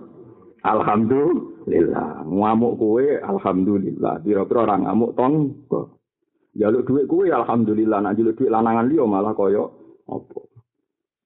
[0.63, 1.52] Alhamdulillah.
[1.67, 4.19] Ngamuk kowe alhamdulillah.
[4.23, 5.35] Pira-pira ora ngamuk tong.
[6.59, 7.99] Jaluk dhuwit kowe alhamdulillah.
[8.03, 9.63] Nak jaluk dhuwit lanangan liya malah kaya
[10.11, 10.41] apa?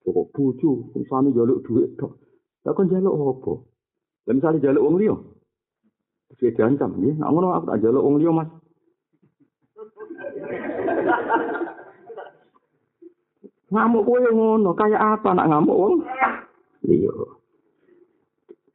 [0.07, 2.15] Kok bojo, usane jaluk dhuwit tok.
[2.63, 3.53] Lah kon jaluk apa?
[4.27, 5.17] Lah misale jaluk wong liya.
[6.27, 8.51] Wis diancam nggih, nek ngono aku tak jaluk wong liya, Mas.
[13.67, 15.95] ngamuk kowe ngono, kaya apa nak ngamuk wong?
[16.87, 17.36] Liya.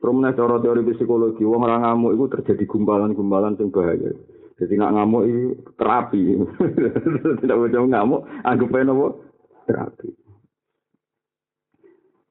[0.01, 4.09] Rumune cara teori psikologi wong ora ngamuk iku terjadi gumpalan-gumpalan sing bahaya.
[4.57, 5.43] Dadi nek ngamuk iki
[5.77, 6.21] terapi.
[7.45, 8.83] Tidak bisa ngamuk, anggap ae
[9.69, 10.09] terapi.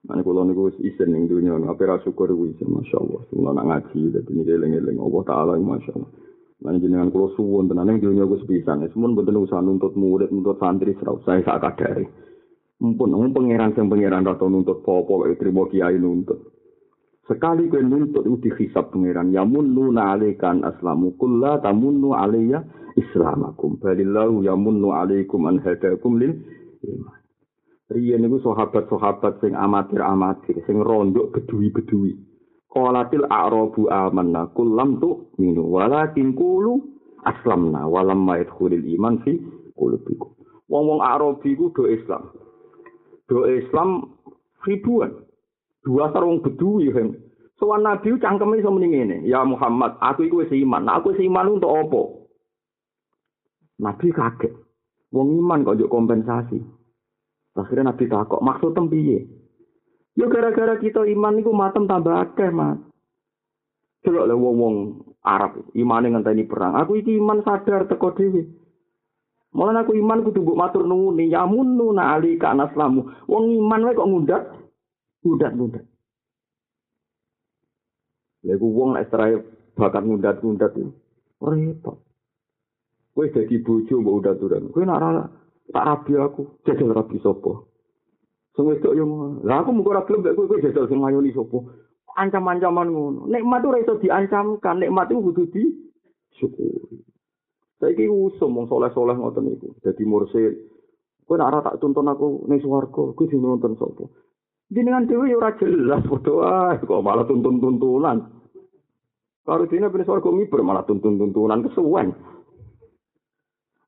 [0.01, 3.21] Mane kula niku wis isin ning dunya, ape ra syukur kuwi sing masyaallah.
[3.31, 6.11] Kula nak ngaji dadi niki eling-eling Allah taala masyaallah.
[6.67, 8.83] Mane jenengan kula suwun tenan ning dunya wis pisan.
[8.83, 12.03] Wis mun mboten usah nuntut murid, nuntut santri sira saya sak kadare.
[12.83, 16.60] Mumpun pangeran sing pangeran ra nuntut apa-apa, trimo kiai nuntut.
[17.29, 19.29] Sekali kowe nuntut itu dihisab pangeran.
[19.29, 22.65] Ya munnu na'alikan aslamu kulla tamunnu alayya
[22.97, 23.77] islamakum.
[23.77, 26.33] Balillahu ya munnu alaikum an hadakum lil
[26.81, 27.19] iman.
[27.91, 32.15] Riyen niku sahabat-sahabat sing amatir-amatir, sing rondok bedui-bedui.
[32.71, 36.79] Qalatil a'rabu amanna kullam tu minu walakin qulu
[37.27, 39.35] aslamna walam ma yadkhulul iman fi
[39.75, 40.31] qulubikum.
[40.71, 42.31] Wong-wong Arabi ku do Islam.
[43.27, 44.15] Do Islam
[44.63, 45.27] ribuan.
[45.81, 47.17] Dua sarung bedui kan.
[47.57, 50.85] Sowan Nabi cangkeme iso muni ngene, "Ya Muhammad, aku iku wis iman.
[50.85, 52.01] Nah, aku wis iman untuk apa?"
[53.81, 54.53] Nabi kaget.
[55.13, 56.57] Wong iman kok njuk kompensasi.
[57.57, 59.27] Akhirnya Nabi takok, maksud piye?
[60.15, 62.79] Yo gara-gara kita iman niku matem tambah akeh, Mas.
[64.01, 66.73] Coba le wong-wong Arab imane ngenteni perang.
[66.81, 68.49] Aku iki iman sadar teko dhewe.
[69.53, 73.05] Mulane aku iman kudu mbok matur nuwun ya munnu na ali ka naslamu.
[73.29, 74.43] Wong iman wae kok ngundat.
[75.21, 75.85] Ngundat-ngundat.
[78.41, 79.13] Lha wong nek
[79.77, 80.89] bakat ngundat-ngundat itu
[81.41, 81.97] repot.
[83.11, 84.71] Kowe dadi bojo mbok udat-udan.
[84.73, 85.29] Kowe nak
[85.71, 87.71] tak rabi aku jajal rabi sopo
[88.51, 89.07] sing wedok yo
[89.47, 90.99] lah aku mugo ra gelem kowe kowe jajal sing
[91.31, 91.71] sopo
[92.11, 93.21] ancam-ancaman ngono.
[93.31, 95.63] Nikmat ora iso diancamkan nikmat itu kudu di
[96.35, 96.99] syukuri.
[97.79, 100.53] Saiki usum wong soleh-soleh ngoten niku dadi mursid.
[101.23, 104.11] Kowe nak ora tak tuntun aku ning swarga kowe sing nonton sopo
[104.71, 108.17] jenengan dhewe yo ora jelas padha kok malah tuntun-tuntunan
[109.43, 112.15] karo dene ben swarga miber malah tuntun-tuntunan kesuwen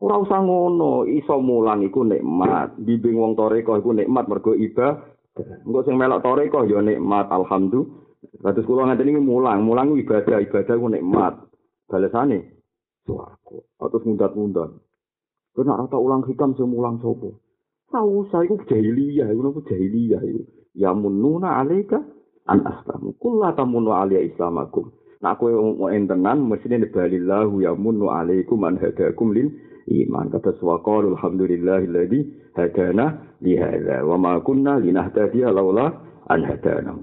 [0.03, 2.75] Ora usah ngono, iso mulang iku nikmat.
[2.75, 4.99] Bimbing wong toreko iku nikmat mergo ibadah.
[5.63, 8.03] Engko sing melok toreko ya nikmat, alhamdulillah.
[8.43, 11.47] Kados kula ngaten iki mulang, mulang ibadah, ibadah ku nikmat.
[11.87, 12.67] Balesane
[13.07, 13.63] swarga.
[13.79, 14.75] Atus mundat-mundat.
[15.55, 17.31] Nek ora ulang hikam sing mulang sapa?
[17.95, 20.62] Ora usah iku jahiliyah, iku jahiliyah iku.
[20.73, 22.01] Ya mununa alaika
[22.49, 23.13] an aslamu.
[23.21, 24.91] Kullu tamunu alayya islamakum.
[25.23, 29.47] Nak kowe mau entenan mestine balillahu ya munu alaikum an hadakum lil
[29.87, 35.91] iman kata swaqal alhamdulillahilladzi hadana li hadza wa ma kunna linahtadiya laula
[36.27, 36.95] an hadana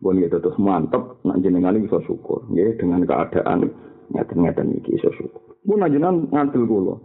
[0.00, 3.72] Bon itu terus mantep nak jenengan bisa syukur nggih dengan keadaan
[4.12, 7.00] ngeten-ngeten iki iso syukur Mun ajenan ngantil kula.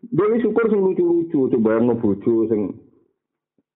[0.00, 2.72] Dewi syukur sing lucu-lucu, coba yang bojo sing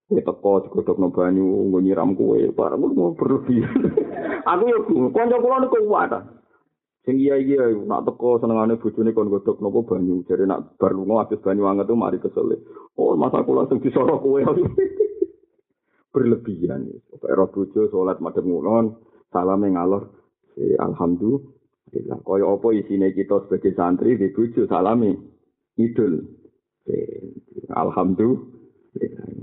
[0.09, 3.81] kowe teko digodhogno banyu nggo nyiram kowe, parah mau berlebihan.
[4.51, 4.79] aku yo
[5.15, 6.13] kanca kula niku kuat.
[7.03, 10.23] Sing iya iya nak teko senengane bojone kon godhog nopo banyu.
[10.29, 12.51] Jare nak bar lunga habis banyu anget tuh mari kesel.
[12.99, 14.41] Oh, masa kula sing disorok kowe.
[16.13, 16.93] Berlebihan.
[17.09, 18.93] Pokoke ro bojo salat madhep ngulon,
[19.33, 20.13] salame ngalor.
[20.61, 22.21] Eh, alhamdulillah.
[22.21, 25.17] Kaya apa isine kita sebagai santri di bojo salame
[25.81, 26.21] idul.
[26.85, 27.33] Eh,
[27.73, 28.62] alhamdulillah.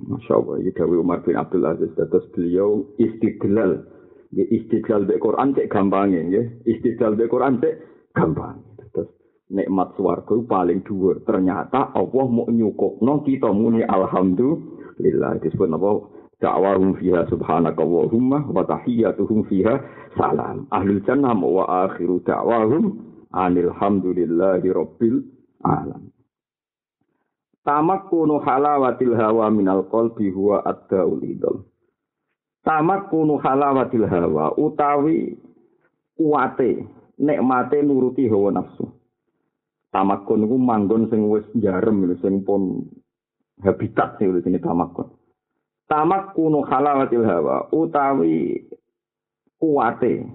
[0.09, 1.89] Masya Allah, ini Dawi Umar bin Abdul Aziz.
[1.97, 3.85] Terus beliau istidlal
[4.29, 6.43] Ya istidlal be Quran cek gampang ya.
[6.61, 7.81] Istidlal be Quran cek
[8.13, 8.61] gampang.
[8.93, 9.09] Terus
[9.49, 11.25] nikmat swarga paling dhuwur.
[11.25, 15.91] Ternyata Allah mau nyukupno kita muni alhamdulillah disebut apa?
[16.39, 19.75] Da'wahum fiha subhanaka Allahumma wa tahiyyatuhum fiha
[20.15, 20.69] salam.
[20.71, 23.01] Ahlul jannah wa akhiru da'wahum
[23.33, 25.25] anil hamdulillahi rabbil
[25.65, 26.08] alam.
[27.65, 31.69] Tamakkunu halawatil hawa minal qalbi huwa ad-daul idol.
[32.69, 35.37] tamak kunu halawatil hawa utawi
[36.17, 36.85] kuate
[37.17, 38.85] nikmate nuruti hawa nafsu.
[39.89, 42.85] Tamakun iku manggon sing wis jarem sing pun
[43.65, 45.09] habitat sing sini tamakun
[45.89, 48.69] tamak kunu halawatil hawa utawi
[49.57, 50.29] kuate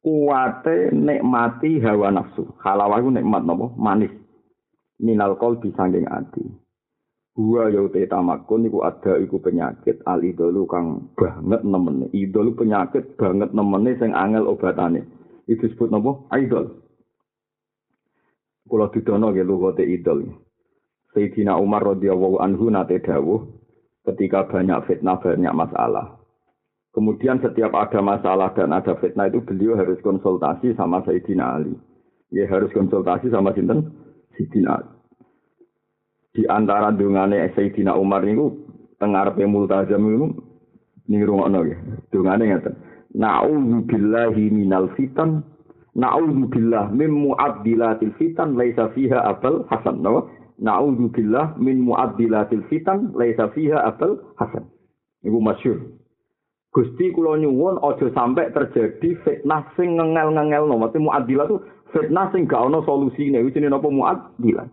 [0.00, 2.48] kuate nikmati hawa nafsu.
[2.64, 3.70] Halawah iku nikmat napa?
[3.76, 4.10] Manis
[5.02, 6.62] minal qalbi sanging ati
[7.32, 12.12] Gua ya te tamakun iku ada iku penyakit al idolu kang banget nemene.
[12.12, 15.08] Idol penyakit banget nemene sing angel obatane.
[15.48, 16.28] Itu disebut napa?
[16.36, 16.76] Idol.
[18.68, 20.28] Kula didono nggih lugote idol.
[21.16, 23.48] Sayyidina Umar radhiyallahu anhu nate dawuh
[24.12, 26.20] ketika banyak fitnah banyak masalah.
[26.92, 31.72] Kemudian setiap ada masalah dan ada fitnah itu beliau harus konsultasi sama Sayyidina Ali.
[32.28, 34.01] Ya harus konsultasi sama sinten?
[34.34, 34.92] Sayyidina Ali.
[36.32, 38.56] di antara dungane Sayyidina Umar niku
[38.96, 40.26] tengarepe multazam niku
[41.08, 41.76] ning rungokno ya.
[42.08, 42.74] Dungane ngaten.
[43.12, 45.44] Na'udzu billahi minal fitan.
[45.92, 50.00] Na'udzu billah min mu'addilatil fitan laisa fiha abal hasan.
[50.00, 50.32] No?
[50.56, 54.64] Na'udzu billah min mu'addilatil fitan laisa fiha abal hasan.
[55.20, 55.78] Niku masyhur.
[56.72, 60.80] Gusti kula nyuwun aja sampai terjadi fitnah sing ngengel-ngengel no.
[60.88, 61.60] Itu
[61.92, 63.44] fitnah sing gak ono solusine.
[63.44, 64.66] Wis napa mu'addilah.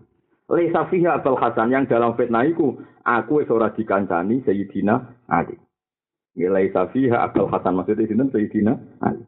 [0.49, 5.53] Laisa fiha Abul Hasan yang dalam fitnah iku aku wis ora dikancani Sayyidina Ali.
[6.33, 8.73] Ya laisa fiha Abul Hasan maksudnya sinten Sayyidina
[9.05, 9.21] Ali.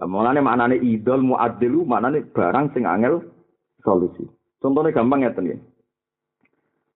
[0.00, 3.28] Lah mulane maknane idol muaddilu maknane barang sing angel
[3.84, 4.24] solusi.
[4.56, 5.58] Contohnya gampang ngeten ya.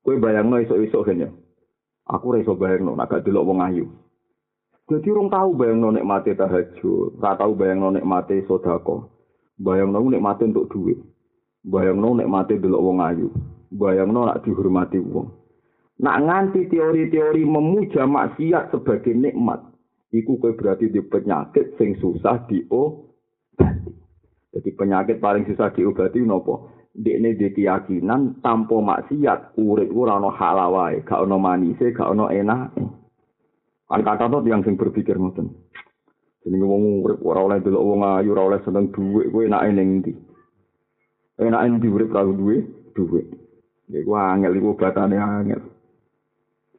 [0.00, 1.28] Kowe bayangno esuk-esuk kene.
[2.08, 3.84] Aku ora iso bayangno nek gak delok wong ayu.
[4.86, 9.15] Jadi orang tahu bayang nek mati tahajud, ora tahu bayang nek mati sodako,
[9.60, 10.98] bayang nek mati untuk duit.
[11.66, 13.28] Bayangno nek mati delok wong ayu.
[13.74, 15.26] Bayangno nak dihormati wong.
[15.96, 19.64] Nak nganti teori-teori memuja maksiat sebagai nikmat,
[20.12, 23.92] iku kowe berarti di penyakit sing susah diobati.
[24.52, 26.76] Jadi penyakit paling susah diobati nopo?
[26.96, 32.72] Dekne di keyakinan tanpa maksiat urip ora ono halawae, gak ono manise, gak ono enak.
[33.88, 35.48] Kan kata yang sing berpikir ngoten.
[36.46, 39.88] Jadi ngomong urip ora oleh delok wong ayu, ora oleh seneng dhuwit, kowe enake ning
[39.98, 40.12] ndi?
[41.36, 42.64] enak yang diurip kalau duwe
[42.96, 43.20] duwe
[43.92, 45.62] ya gua angel iku batane angel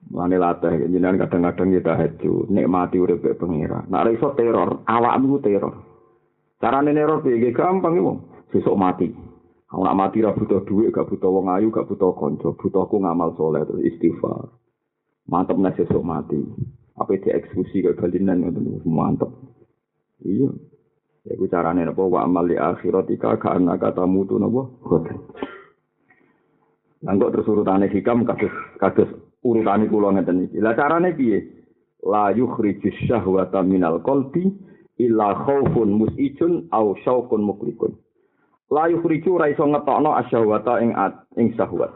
[0.07, 3.83] Mane latih jenengan kadang-kadang kita haju nikmati urip pengira.
[3.91, 5.83] Nak iso teror, awakmu teror.
[6.63, 8.15] Carane neror piye gampang iku.
[8.55, 9.11] Sesuk mati.
[9.67, 13.35] Kalau nak mati ra butuh duit, gak butuh wong ayu, gak butuh konco, butuhku ngamal
[13.35, 14.47] soleh terus istighfar.
[15.27, 16.39] Mantep nek sesuk mati.
[16.95, 19.27] Apa dieksekusi kayak balinan ngoten mantep.
[20.25, 20.49] Iya.
[21.27, 24.71] Iku carane napa wa amal li akhiratika kana kata mutu napa?
[27.03, 29.11] Nang kok terus urutane hikam kados kados
[29.43, 30.57] urutane kula ngeten iki.
[30.63, 31.43] Lah carane piye?
[32.07, 34.49] La yukhrijus syahwata minal qalbi
[34.97, 37.93] illa khaufun musijun au syauqun muklikun.
[38.71, 40.91] La yukhriju ra iso ngetokno asyahwata ing
[41.39, 41.91] ing syahwat.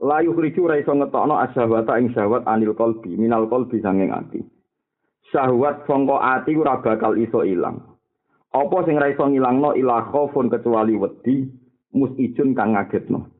[0.00, 4.40] La yukhriju ra iso ngetokno asyahwata ing syahwat anil qalbi minal qalbi sanging ati.
[5.30, 7.78] Syahwat sangka ati ora bakal iso ilang.
[8.52, 11.48] Apa sing ra iso ngilangno ila khaufun kecuali wedi
[11.94, 13.30] musijun kang ngagetno.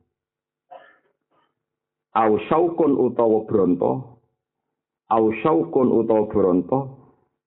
[2.13, 4.21] Au syaukun utawa bronto.
[5.09, 7.03] Au syaukun utawa bronto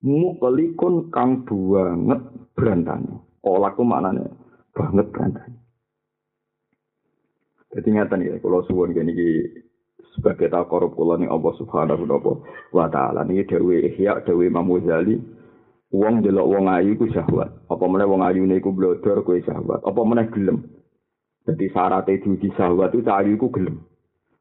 [0.07, 2.21] mukelikun kang banget
[2.55, 3.23] brantane.
[3.43, 4.31] Olaku maknane
[4.75, 5.55] banget brantane.
[7.75, 9.13] Jadi ngatan ya, kalau suwon gini
[10.27, 12.03] sebagai tak korup kula ning Allah Subhanahu
[12.75, 15.23] wa taala niki dawuh Ihya dawuh Imam Ghazali
[15.95, 17.71] Wong delok wong ayu iku syahwat.
[17.71, 19.87] Apa meneh wong ayune iku blodor kowe syahwat.
[19.87, 20.67] Apa meneh gelem.
[21.47, 23.87] Dadi syaratnya diuji syahwat itu ayu iku gelem.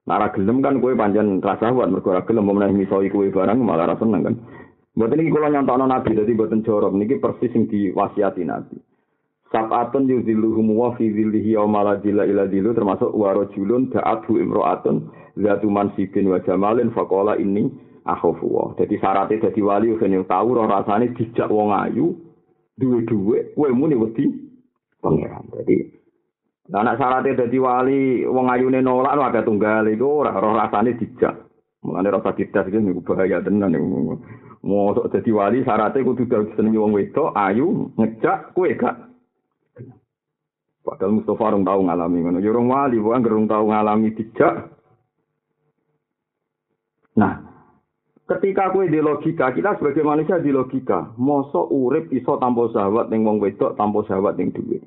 [0.09, 3.93] Nara gelem kan kowe pancen rasa syahwat mergo ora gelem meneh misoi kowe barang malah
[3.93, 4.35] ra seneng kan.
[4.97, 8.81] Mboten iki kula nyontokno Nabi dadi mboten jorok niki persis sing diwasiati Nabi.
[9.53, 15.05] Sab'atun yuzilluhum wa fi zillihi yawma la zilla ila zillu termasuk wa rajulun da'athu imra'atun
[15.37, 17.69] zatu mansibin wa jamalin faqala inni
[18.09, 18.73] akhafu wa.
[18.73, 22.17] Dadi syaratnya dadi wali ben tau ora rasane dijak wong ayu
[22.81, 24.25] duwe-duwe kowe muni wedi
[25.01, 25.45] pangeran.
[25.53, 25.93] Dadi
[26.65, 31.45] Nah, anak syaratnya dadi wali wong ayune nolak ada tunggal itu ora rasane dijak.
[31.85, 34.17] Mulane rasa dites iki niku bahaya tenan niku.
[34.65, 38.97] Mosok dadi wali syaratnya kudu dadi seneng wong wedok, ayu, ngejak kowe gak.
[40.85, 42.37] Padahal Mustafa rong tau ngalami ngono.
[42.37, 44.69] Ya rong wali, bukan gerung tau ngalami dijak.
[47.17, 47.41] Nah,
[48.29, 53.25] ketika kue di logika, kita sebagai manusia di logika, mosok urip iso tanpa sahabat ning
[53.25, 54.85] wong wedok, tanpa sahabat ning duit.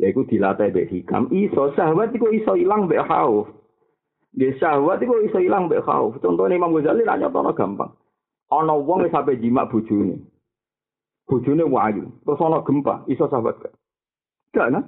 [0.00, 3.52] Yaiku dilatih mbek hikam, iso sahabat iku iso ilang mbek khauf.
[4.32, 6.16] Di sahabat iku iso ilang mbek khauf.
[6.24, 7.92] Contohnya Imam Ghazali ra nyotono gampang.
[8.48, 10.24] ana wong wis sampe jimak bojone.
[11.28, 13.74] Bojone wayu, terus ana gempa, iso sahabat gak?
[14.56, 14.84] Gak kan?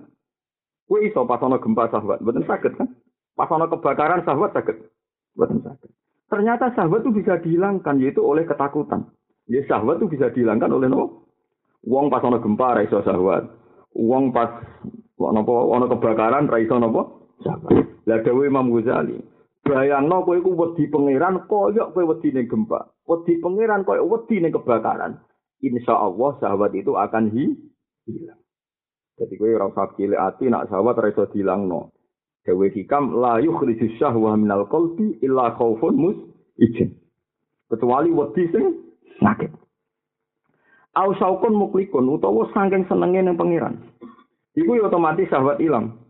[0.90, 2.90] Kowe iso pas ana gempa sahabat, mboten saged kan?
[3.38, 4.90] Pas ana kebakaran sahabat saged.
[5.38, 5.86] Mboten saged.
[6.26, 9.06] Ternyata sahabat itu bisa dihilangkan yaitu oleh ketakutan.
[9.46, 11.30] Ya sahabat itu bisa dihilangkan oleh no?
[11.86, 13.46] Wong pas ana gempa ra iso sahabat.
[13.94, 14.50] Wong pas
[15.14, 17.06] apa ana kebakaran ra iso napa?
[17.46, 17.86] Sahabat.
[18.10, 19.22] Lah dawuh Imam Ghazali,
[19.62, 22.90] bayangno kowe iku wedi pangeran koyok wedi ning gempa.
[23.06, 25.22] Wedi pangeran koyok wedi ning kebakaran.
[25.62, 27.54] Insya Allah sahabat itu akan hi
[28.10, 28.39] hilang.
[29.20, 31.92] Jadi kowe ora usah cilik ati nak sahabat ora iso dilangno.
[32.40, 36.16] Dewe hikam la yukhriju syahwa minal qalbi illa khaufun mus
[36.56, 36.96] izin.
[37.68, 38.64] Kecuali wedi sing
[39.20, 39.52] sakit.
[40.96, 43.76] Au saukun muklikun utawa saking senenge ning pangeran.
[44.56, 46.00] Iku ya otomatis sahabat hilang.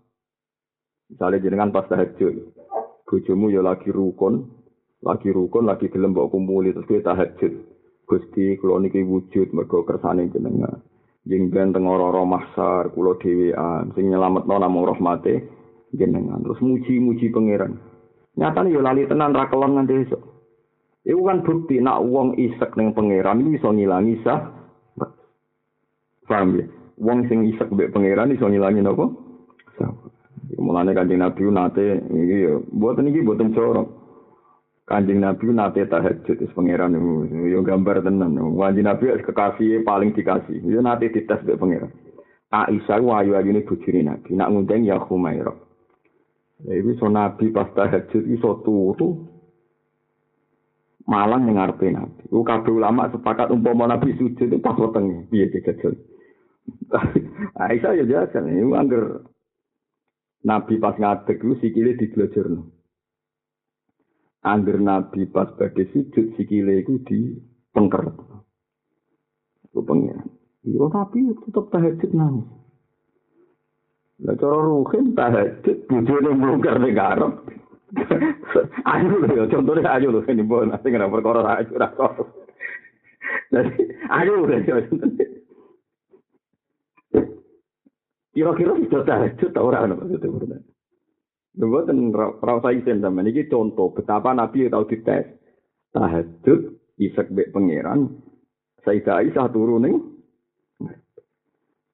[1.11, 2.55] Misalnya jenengan pas tahajud,
[3.03, 4.47] bojomu ya lagi rukun,
[5.03, 7.53] lagi rukun, lagi gelem mbok kumpuli terus kowe tahajud.
[8.07, 10.79] Gusti kula niki wujud mergo kersane jenengan.
[11.29, 15.45] Jeng ben teng ora mahsar kula dhewean sing nyelametno namung rahmate
[15.93, 16.41] jenengan.
[16.41, 17.77] Terus muji-muji pangeran.
[18.41, 20.23] Nyatane ya lali tenan ra kelon nganti esuk.
[21.05, 24.49] Iku kan bukti nak wong isek ning pangeran iku iso ngilangi sah.
[26.25, 26.65] Paham ya?
[26.97, 29.13] Wong sing isek mbek pangeran iso ngilangi napa?
[29.77, 29.93] Sah.
[30.57, 34.00] Mulane kanjeng Nabi nate iki ya mboten iki mboten corok.
[34.91, 36.99] Kanjeng Nabi nate tahajud wis pangeran
[37.31, 38.35] yo gambar tenan.
[38.35, 40.67] Kanjeng Nabi kekasih paling dikasih.
[40.67, 41.95] Yo nate dites mbek pangeran.
[42.51, 44.35] Aisyah wa ayu ayune bojone Nabi.
[44.35, 45.55] Nak ngundang ya Khumairah.
[46.67, 49.31] Ya iku so Nabi pas tahajud iso turu
[51.07, 52.27] malang ning ngarepe Nabi.
[52.27, 55.31] Ku kabeh ulama sepakat umpama Nabi sujud itu pas wetenge.
[55.31, 55.95] Piye jajal.
[57.63, 58.43] Aisyah ya jajal.
[58.43, 59.23] Iku angger
[60.43, 62.80] Nabi pas ngadeg lu sikile diglojorno.
[64.41, 67.37] Angger Nabi pas badhe sujud sikile iku di
[67.77, 68.09] pengker.
[69.69, 70.33] Ku pengen.
[70.65, 72.49] Yo tapi tetep tahajud nangis.
[74.25, 77.37] Lah cara ruhin tahajud bojone mlungker ning garep.
[78.93, 82.13] ayo lho yo contone ayo lho ini bon sing ora perkara ayo kok.
[83.53, 83.77] Jadi
[84.09, 84.77] ayo lho yo.
[88.31, 90.65] Kira-kira sudah tahajud ta ora ono maksudnya.
[91.59, 95.27] Mboten ra usah isen sampean iki contoh betapa Nabi tau dites.
[95.91, 96.61] Tahajud
[97.03, 98.23] isek mbek pangeran
[98.87, 99.95] Sayyidah Aisyah turun ning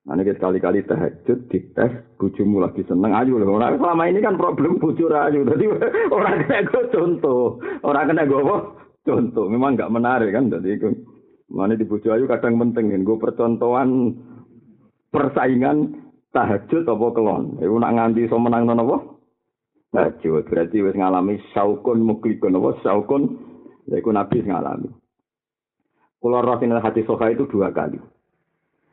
[0.06, 3.58] Nah, ini sekali-kali tahajud, dites, bujumu lagi seneng, ayo loh.
[3.58, 5.42] Orang selama ini kan problem bujur ayu.
[5.42, 5.66] Jadi
[6.14, 7.58] orang kena gue contoh.
[7.82, 8.38] Orang kena gue?
[9.02, 9.50] Contoh.
[9.50, 10.46] Memang nggak menarik kan.
[10.46, 10.78] Jadi.
[11.50, 12.94] Mana di bujuk ayu kadang penting.
[13.02, 14.14] Gue percontohan
[15.10, 15.98] persaingan
[16.30, 17.58] tahajud apa kelon.
[17.58, 19.15] Ibu nak nganti so menang apa?
[19.96, 20.44] Tahajud.
[20.44, 22.76] Berarti wis ngalami saukun muklikun apa?
[22.84, 23.22] Saukun.
[23.88, 24.92] Ya itu Nabi ngalami.
[26.20, 27.96] Kalau rafinal hati soha itu dua kali.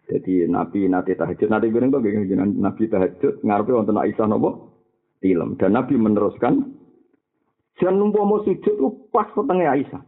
[0.08, 4.76] Jadi Nabi nanti tahajud, nanti bilang tuh Nabi tahajud ngarepe wonten Aisyah nopo
[5.24, 6.76] film dan Nabi meneruskan
[7.80, 10.04] jangan numpuk mau sujud tuh pas petengnya Aisyah.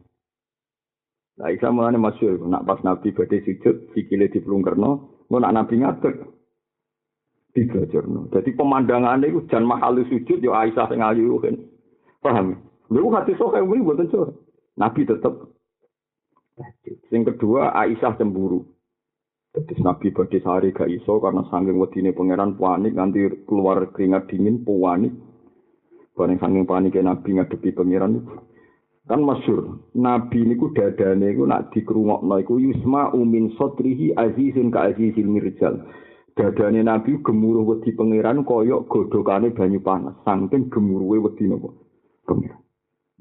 [1.35, 4.91] Nah, Aisyah mulanya masyur, nak pas Nabi badai sujud, sikile di pelungkerno,
[5.31, 6.15] mau nak Nabi ngadeg,
[7.55, 7.63] di
[8.11, 8.27] no.
[8.35, 11.55] Jadi pemandangan itu jangan mahal sujud, ya Aisyah yang ayu kan.
[12.19, 12.59] Paham?
[12.91, 14.11] Lalu hati sokai ini buatan
[14.75, 15.55] Nabi tetap.
[17.15, 18.67] Yang kedua, Aisyah cemburu.
[19.55, 24.67] Jadi Nabi badhe sehari gak iso karena saking wedine pangeran panik nganti keluar keringat dingin
[24.67, 25.15] panik.
[26.11, 28.19] Bareng saking panik Nabi ngadepi pangeran
[29.05, 35.29] Kan masyur, Nabi niku dadane iku nak dikrungokno iku yusma umin sotrihi azizun ka azizil
[35.29, 35.77] mirjal.
[36.35, 40.19] Dadane Nabi gemuruh wedi pangeran koyok godokane banyu panas.
[40.27, 41.71] Saking gemuruhe wedi napa?
[42.27, 42.59] Pangeran.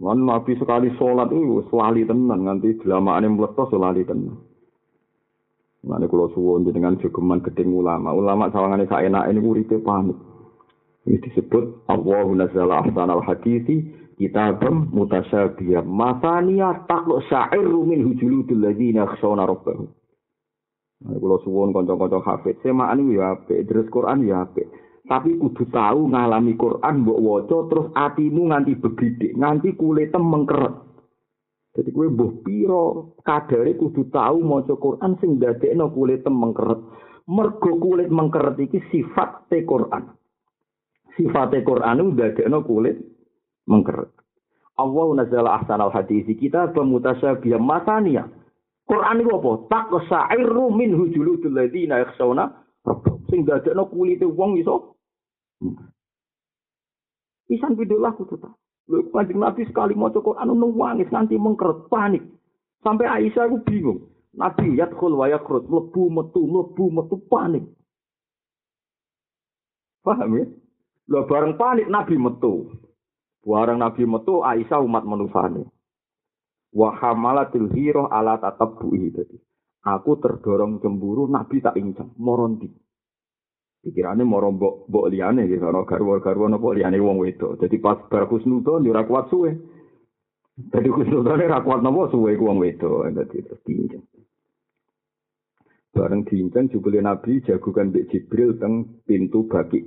[0.03, 4.35] Wan Nabi sekali sholat itu selali tenan nganti delamakane meletos selali tenan.
[5.85, 10.17] Nanti kalau suwon dengan jogeman gedeng ulama, ulama sawangane sak enak ini uripe panik.
[11.05, 15.85] Ini disebut Allahu nazzala ahsanal hadithi kitabam mutasyabiyah.
[15.85, 19.93] Masaniya takluk sya'iru min hujuludul ladhina khsawna rabbahum.
[21.05, 24.65] Kalau suwon konco-konco hafid, semaan itu ya apik, terus Quran ya apik.
[25.05, 30.75] Tapi kudu tahu ngalami Quran mbok waca terus atimu nganti begidik, nganti kulitem mengkeret.
[31.77, 36.81] Jadi kue buh piro kadare kudu tahu maca Quran sing dadekno kulitem mengkeret.
[37.29, 40.09] Mergo kulit mengkeret iki sifat te Quran.
[41.21, 42.97] Sifat Quran itu dadekno kulit
[43.69, 44.09] mengkeret.
[44.81, 48.25] Allah nazala ahsanal hadis kita pemutasyabiyah masania.
[48.85, 49.53] Quran itu apa?
[49.73, 50.93] Tak sairu min
[51.49, 52.53] ladina yakhshawna
[52.85, 53.25] rabbahum.
[53.33, 55.01] Sing dadekno kulite wong iso.
[57.49, 58.53] Pisan video lagu tuh tak.
[58.89, 62.21] Lho kanjeng Nabi sekali maca Quran nangis nanti mengkeret panik.
[62.85, 64.13] Sampai Aisyah aku bingung.
[64.37, 67.65] Nabi yadkhul wa yakrut, mlebu metu, mlebu metu panik.
[70.05, 70.45] Paham ya?
[71.09, 72.77] Lho bareng panik Nabi metu.
[73.41, 75.65] Bareng Nabi metu Aisyah umat manusane.
[76.75, 79.39] Wa hamalatil hiro ala tatabbuhi tadi.
[79.85, 82.67] Aku terdorong cemburu Nabi tak incang, moronti.
[83.85, 87.61] Pikirannya moro mbok mbok liyane gitu, ana garwa-garwa napa liyane wong wedok.
[87.61, 89.53] Jadi pas bar kusnudon yo ora kuat suwe.
[90.73, 93.13] Jadi kusnudon ora kuat napa suwe ku wong wedok.
[93.13, 94.09] Dadi terus diincang.
[95.93, 99.85] Bareng diincang jubile Nabi jagokan Mbak Jibril teng pintu baki.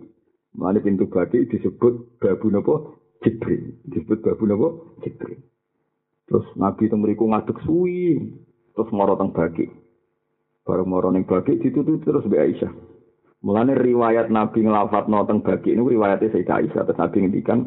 [0.54, 3.82] Mana pintu baki disebut babu napa Jibril.
[3.82, 4.68] Disebut babu napa
[5.02, 5.42] Jibril.
[6.28, 8.20] Terus Nabi teng mriku ngadeg suwi.
[8.76, 9.72] Terus moro teng baki.
[10.68, 12.72] Bareng moro ning baki ditutup terus Mbak Aisyah.
[13.48, 16.82] Mulane riwayat Nabi ngelafat teng bagi ini riwayatnya Sayyidah Aisyah.
[16.84, 17.60] Terus Nabi ngendikan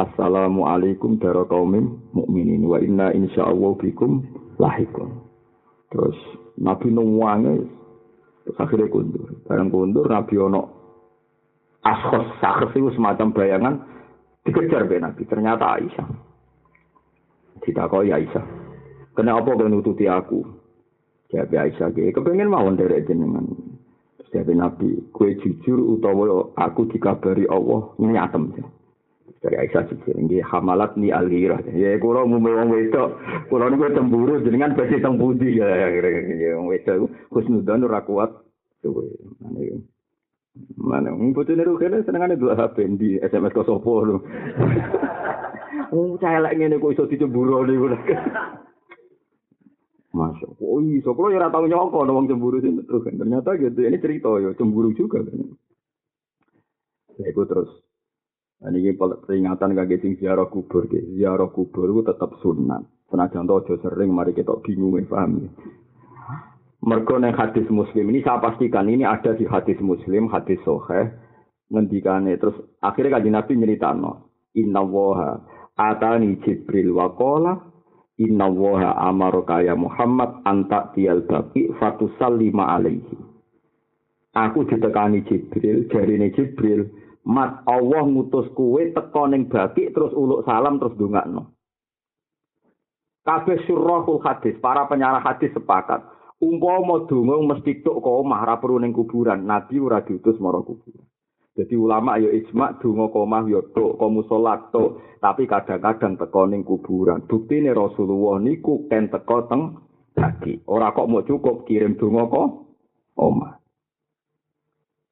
[0.00, 4.24] Assalamualaikum daro kaumin mukminin wa inna insyaallah bikum
[4.56, 5.12] lahikun.
[5.92, 6.16] Terus
[6.56, 7.68] Nabi nungwange
[8.48, 9.28] terus akhirnya kundur.
[9.44, 10.62] Barang kundur Nabi ono
[11.84, 13.74] askos sakhs itu semacam bayangan
[14.48, 15.22] dikejar be Nabi.
[15.28, 16.29] Ternyata Aisyah.
[17.64, 18.44] Ditakoi Aisyah.
[19.12, 20.40] Kenapa kau nututi aku?
[21.30, 23.46] Jadi Aisyah, kepengen mawon dari jenengan.
[24.30, 28.54] Jadi Nabi, kue jujur utawa aku dikabari Allah nyatem.
[29.40, 31.62] Dari Aisyah jujur, ini hamalat ni alirah.
[31.74, 33.08] Ya, kalau mau wong wedok,
[33.50, 35.66] kalau ini cemburu, jenengan pasti teng budi ya.
[36.60, 38.30] Wong wedok, khusnudan ora kuat.
[38.80, 39.80] Mana
[40.76, 43.62] Mana, bocah ini rukanya senengannya dua HP di SMS ke
[45.90, 46.14] lu.
[46.14, 47.76] Oh, saya lagi ini kok iso dicemburu nih.
[50.10, 50.58] Masuk.
[50.58, 53.14] Oh iya, kalau ya tahu nyokok wong cemburu sih terus kan.
[53.14, 53.78] Ternyata gitu.
[53.78, 55.38] Ini cerita ya cemburu juga kan.
[57.22, 57.70] Ya itu terus.
[58.60, 61.00] Nah, ini peringatan kaki sing ziarah kubur ke.
[61.14, 62.82] Ziarah kubur itu tetap sunat.
[63.08, 65.50] Senajan to aja sering mari kita bingung ya paham ya.
[66.80, 71.12] Mergo neng hadis muslim ini saya pastikan ini ada di hadis muslim, hadis soheh.
[71.70, 74.12] Ngendikane terus akhirnya kaji nabi nyeritano.
[74.58, 75.38] Inna woha
[75.80, 77.70] atani jibril wakola
[78.20, 81.72] Inna woha amaro kaya Muhammad anta tial baki
[82.36, 83.16] lima alaihi.
[84.36, 86.86] Aku ditekani Jibril, jari ini Jibril,
[87.24, 91.50] mat Allah ngutus kue teko ning baki terus uluk salam terus dungakno.
[93.24, 96.04] Kabeh surahul hadis, para penyarah hadis sepakat.
[96.40, 101.09] Umpama donga mesti tok kok omah ra perlu ning kuburan, nabi ora diutus marang kuburan.
[101.60, 106.64] Jadi ulama ya ijma donga komah ya tok, komu salat tok, tapi kadang-kadang teko ning
[106.64, 107.20] kuburan.
[107.28, 109.76] Buktine Rasulullah niku ken teko teng
[110.16, 110.56] lagi.
[110.64, 112.48] Ora kok mau cukup kirim donga kok
[113.20, 113.60] omah.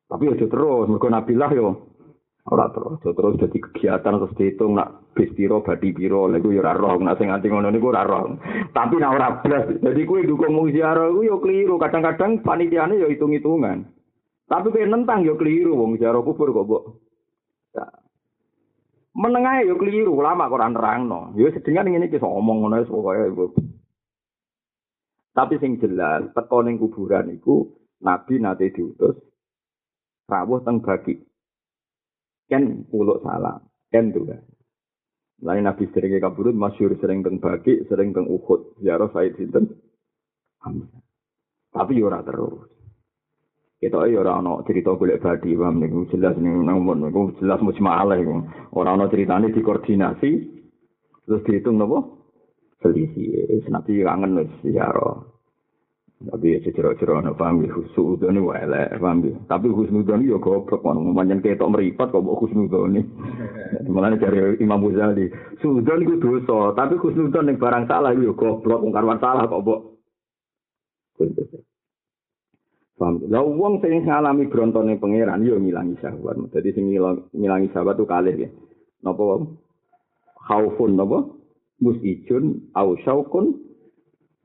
[0.09, 1.69] Tapi ya terus, mergo Nabilah yo
[2.49, 6.73] ora terus, terus jadi kegiatan terus dihitung nak bis piro badi piro lha ya ora
[6.73, 8.41] roh nak sing nganti ngono niku ora roh.
[8.73, 9.69] Tapi nak ora blas.
[9.85, 11.77] Jadi kuwi dukung mung ziarah yo keliru.
[11.77, 13.98] Kadang-kadang panitiane yo hitung-hitungan.
[14.49, 16.85] Tapi kayak nentang yo keliru wong jaro kubur kok, Mbok.
[17.77, 17.85] Ya.
[19.13, 21.37] Menengah yo keliru, lama kok ora nerangno.
[21.37, 23.61] Yo sedengan ngene iki omong ngono wis pokoke.
[25.37, 27.69] Tapi sing jelas, teko ning kuburan iku
[28.03, 29.15] Nabi nate diutus
[30.29, 31.17] rawuh teng bagi.
[32.49, 33.61] Ken puluk salah,
[33.93, 34.41] ken juga.
[35.45, 38.81] Lain Nabi sering kaburut, masyur sering teng bagi, sering teng Uhud.
[38.83, 39.71] Ziarah Said Sinten.
[41.71, 42.78] Tapi ora terus.
[43.79, 48.19] Kita ya ora ana cerita golek badi, paham niku jelas ning namun niku jelas mujmalah
[48.19, 48.43] iku.
[48.75, 50.31] Ora ana critane dikoordinasi
[51.25, 52.19] terus dihitung napa?
[52.83, 53.59] selisih.
[53.59, 55.35] Wis nabi kangen wis ya roh.
[56.19, 59.39] Tapi sejerok-jerok ana paham ya husnudon wae elek paham ya.
[59.47, 62.99] Tapi husnudon yo goblok kon manjen ketok meripat kok mbok husnudon.
[63.87, 65.31] Mulane dari Imam Ghazali,
[65.63, 69.81] sudon iku dosa, tapi husnudon ning barang salah yo goblok wong karwan salah kok mbok.
[72.99, 73.23] Paham.
[73.31, 76.51] Lah wong sing ngalami brontone pangeran yo ngilangi syahwat.
[76.51, 78.51] Dadi sing ngilangi syahwat tuh kalih ya.
[79.07, 79.47] Napa wae?
[80.51, 81.31] Khaufun napa?
[81.79, 83.55] Musijun au syaukun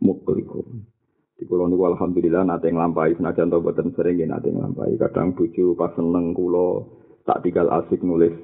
[0.06, 0.86] muklikun.
[1.34, 5.02] Di kulo niku alhamdulillah nate nglampahi senajan to boten sering nggih nate nglampahi.
[5.02, 6.94] Kadang bojo pas seneng kulo
[7.26, 8.38] tak tinggal asik nulis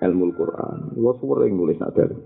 [0.00, 0.96] ilmu Quran.
[0.96, 2.16] Kulo sering nulis nak dalu.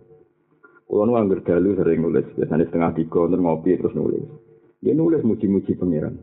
[0.87, 4.23] Kulo nu angger dalu sering nulis, biasanya setengah tiga ngopi terus nulis.
[4.79, 6.23] Dia nulis muji-muji pangeran.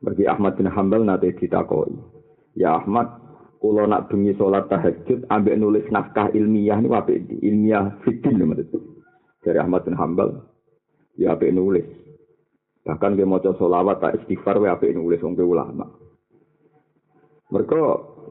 [0.00, 1.92] Bagi Ahmad bin Hambal nate ditakoi.
[2.56, 3.20] Ya Ahmad,
[3.60, 7.12] kulo nak bengi sholat tahajud ambek nulis naskah ilmiah ini apa
[7.44, 8.78] ilmiah fikih itu.
[9.44, 10.40] Dari Ahmad bin Hambal,
[11.20, 11.84] ya apa nulis.
[12.80, 15.84] Bahkan dia mau solawat tak istighfar wa apa nulis wong ulama.
[17.52, 17.80] Mereka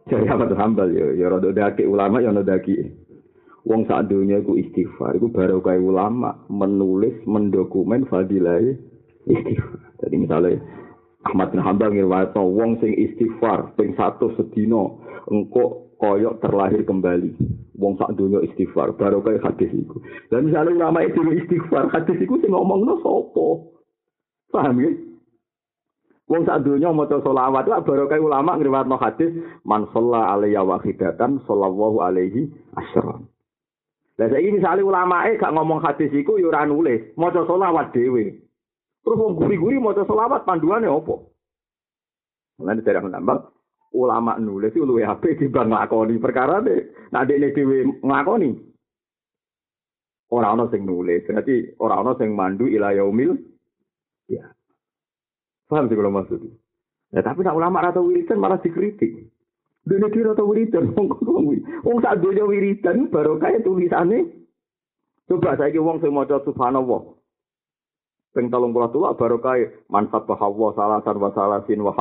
[0.10, 2.82] jadi apa hambal ya, ya rada daki ulama ya rada daki.
[3.68, 8.58] Wong saat dunia iku istighfar, iku baru kayak ulama menulis, mendokumen fadilah
[9.30, 9.86] istighfar.
[10.02, 10.58] Jadi misalnya
[11.28, 17.36] Ahmad bin Hambal ngirwato wong sing istighfar ping satu sedino engkau koyok terlahir kembali.
[17.80, 20.00] Wong sak dunia istighfar, baru kayak hadis iku.
[20.32, 23.76] Dan misalnya ulama itu istighfar, hadis iku sing ngomong no sopo.
[24.52, 24.92] Paham ya?
[26.30, 29.34] Wong sak donya maca selawat lah barokah ulama ngriwatno hadis
[29.66, 33.18] man shalla alaiya wahidatan sallallahu alaihi asyara.
[34.20, 38.46] Lah saiki misale ulamae gak ngomong hadis iku ya ora nulis, maca selawat dhewe.
[39.04, 41.32] Terus wong guri-guri maca selawat panduane opo?
[42.60, 43.38] Mulane dari nambah
[43.96, 46.76] ulama nulis itu luwih apik dibanding nglakoni perkara ne.
[47.10, 48.50] Nek dekne dhewe nglakoni.
[50.30, 53.34] Ora ana sing nulis, berarti ora ana sing mandu ila yaumil
[54.30, 54.46] Ya.
[55.66, 56.38] Paham sih kalau maksud
[57.10, 59.34] Ya tapi nak ulama atau wiridan malah dikritik.
[59.82, 61.10] Dene kira atau wiridan wong
[61.82, 64.30] wong sak donya wiridan baru kaya tulisane.
[65.26, 67.19] Coba saya wong sing maca subhanallah.
[68.30, 71.94] Ping tolong puluh tua baru kaya manfaat bahwa salasan wa salasin wa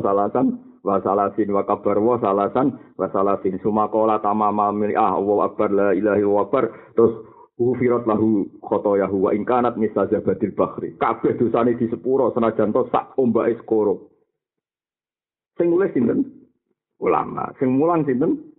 [0.00, 0.46] salasan
[0.80, 6.24] wa salasin wa kabar wa salasan wa salasin sumakola tamama ah wa akbar la ilahi
[6.24, 7.12] wa akbar terus
[7.56, 10.92] Ufirat lahu khotoyahu wa ingkanat misazabatil bakhri.
[11.00, 14.12] Kabeh dosane di sepuro senajan to sak ombake skoro.
[15.56, 16.52] Sing nulis sinten?
[17.00, 17.48] Ulama.
[17.56, 18.52] Sing mulang sinten?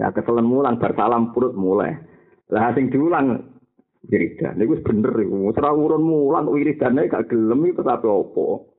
[0.00, 1.92] Ya keselen mulang bar salam purut mulai.
[2.48, 3.55] Lah sing diulang
[4.06, 4.58] wiridan.
[4.58, 5.50] Niku wis bener iku.
[5.50, 8.74] Ora urun mulang wiridane gak gelem iku tapi opo.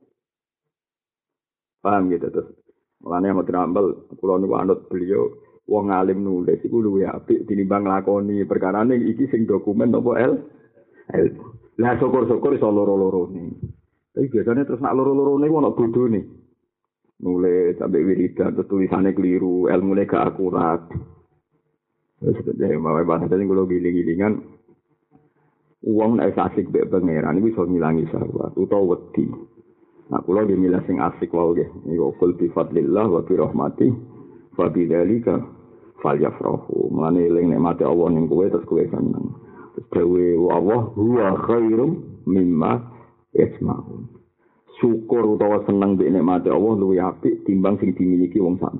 [1.84, 2.48] Paham gitu terus.
[3.04, 3.86] Mulane bin Ambal
[4.18, 5.30] kula niku anut beliau
[5.68, 10.32] wong alim nulis iku luwih apik tinimbang nglakoni perkara iki sing dokumen apa el
[11.12, 11.26] el
[11.78, 13.28] lah syukur-syukur iso loro-loro
[14.16, 16.24] tapi biasanya terus nak loro-loro ni ono bodoh nih
[17.22, 20.88] nulis sampai wiridan terus tulisannya keliru ilmu gak akurat
[22.18, 24.57] terus ya mau bahasa tadi kalau giling-gilingan
[25.86, 29.30] uang nek asik mbek pangeran iku iso ngilangi syahwat utawa wedi.
[30.08, 31.68] Nah, kalau dia milih sing asik wae nggih.
[31.84, 33.92] Niku kul bi fadlillah wa rahmati
[34.56, 35.36] fa bi dzalika
[36.00, 39.36] fal yafrahu mane eling nikmate Allah ning kowe terus kowe seneng.
[39.76, 42.72] Terus dewe Allah huwa khairum mimma
[43.36, 44.18] yasmaun
[44.80, 48.74] syukur utawa seneng mbek nikmate Allah luwih apik timbang sing dimiliki wong sak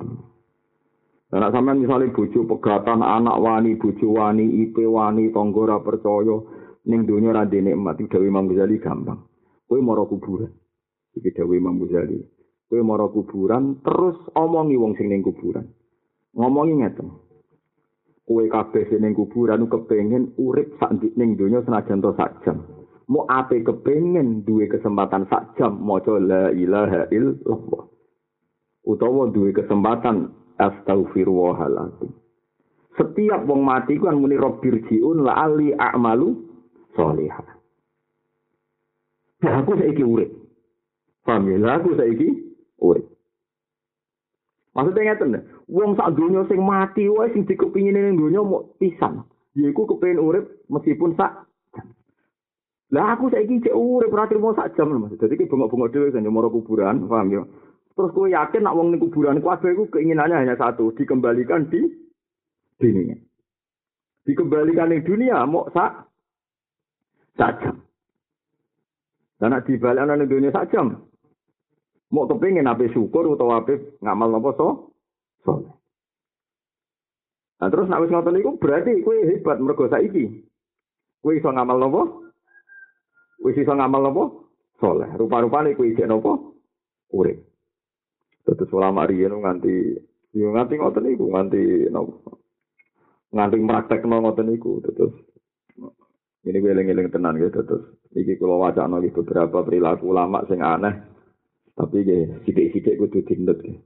[1.28, 6.40] nek sampean misale bojo pegatan, anak wani, bojo wani, IP wani, tangga ora percaya
[6.88, 9.28] ning donya ra ndek nikmat Dewi Imam Ghazali gampang.
[9.68, 10.50] Kowe mara kuburan.
[11.14, 12.18] Iki Dewi Imam Ghazali.
[12.72, 15.68] Kowe mara kuburan terus omongi wong sing ning kuburan.
[16.38, 17.08] ngomongi ngeten.
[18.28, 22.60] Kowe kabeh sing kuburan kepengin urip sak ning donya senajan to sak jam.
[23.08, 27.88] Mau ape kepengin duwe kesempatan sak jam maca la ilaha illallah.
[28.84, 30.28] Utawa duwe kesempatan
[30.60, 32.12] astaghfirullahaladzim.
[33.00, 36.47] Setiap wong mati kan muni rabbir jiun la ali a'malu
[36.98, 37.46] sholihah.
[39.46, 40.34] Ya aku saiki urip.
[41.22, 41.78] Paham ya?
[41.78, 43.06] Aku saiki urip.
[44.74, 49.22] Maksudnya ngeten, wong sak donya sing mati wae sing dikepingin ning donya mau pisan.
[49.54, 51.46] Yaiku kepengin urip meskipun sak
[52.88, 55.12] Lah aku saiki cek urip ora trimo sak jam Mas.
[55.20, 57.42] Dadi ki bengok-bengok dhewe kan moro kuburan, paham ya?
[57.92, 61.84] Terus kowe yakin nak wong ning kuburan kabeh iku keinginannya hanya satu, dikembalikan di
[62.80, 63.18] dunia.
[64.24, 66.07] Dikembalikan ning dunia mau sak
[67.38, 67.76] sak jam.
[69.38, 71.08] Dan nak dibalik ana ning dunia sak jam,
[72.08, 74.68] Mau kepingin apa syukur atau apa ngamal nopo so?
[75.44, 75.78] Soleh.
[77.58, 80.46] Nah terus nak wis ngoten niku berarti kowe hebat mergo saiki.
[81.20, 82.02] Kowe iso ngamal napa?
[83.42, 84.24] Wis iso ngamal napa?
[84.78, 85.10] Saleh.
[85.18, 86.38] Rupa-rupane kowe isih napa?
[87.12, 87.42] Urip.
[88.46, 90.00] Terus ulama riyen nganti
[90.32, 92.14] yo nganti ngoten niku, nganti napa?
[93.34, 95.12] Nganti praktekno ngoten niku terus
[96.46, 97.84] ini gue eling-eling tenan gitu terus
[98.14, 100.94] iki kula wacana iki beberapa perilaku ulama sing aneh
[101.74, 103.78] tapi ge sithik-sithik kudu dindet gitu.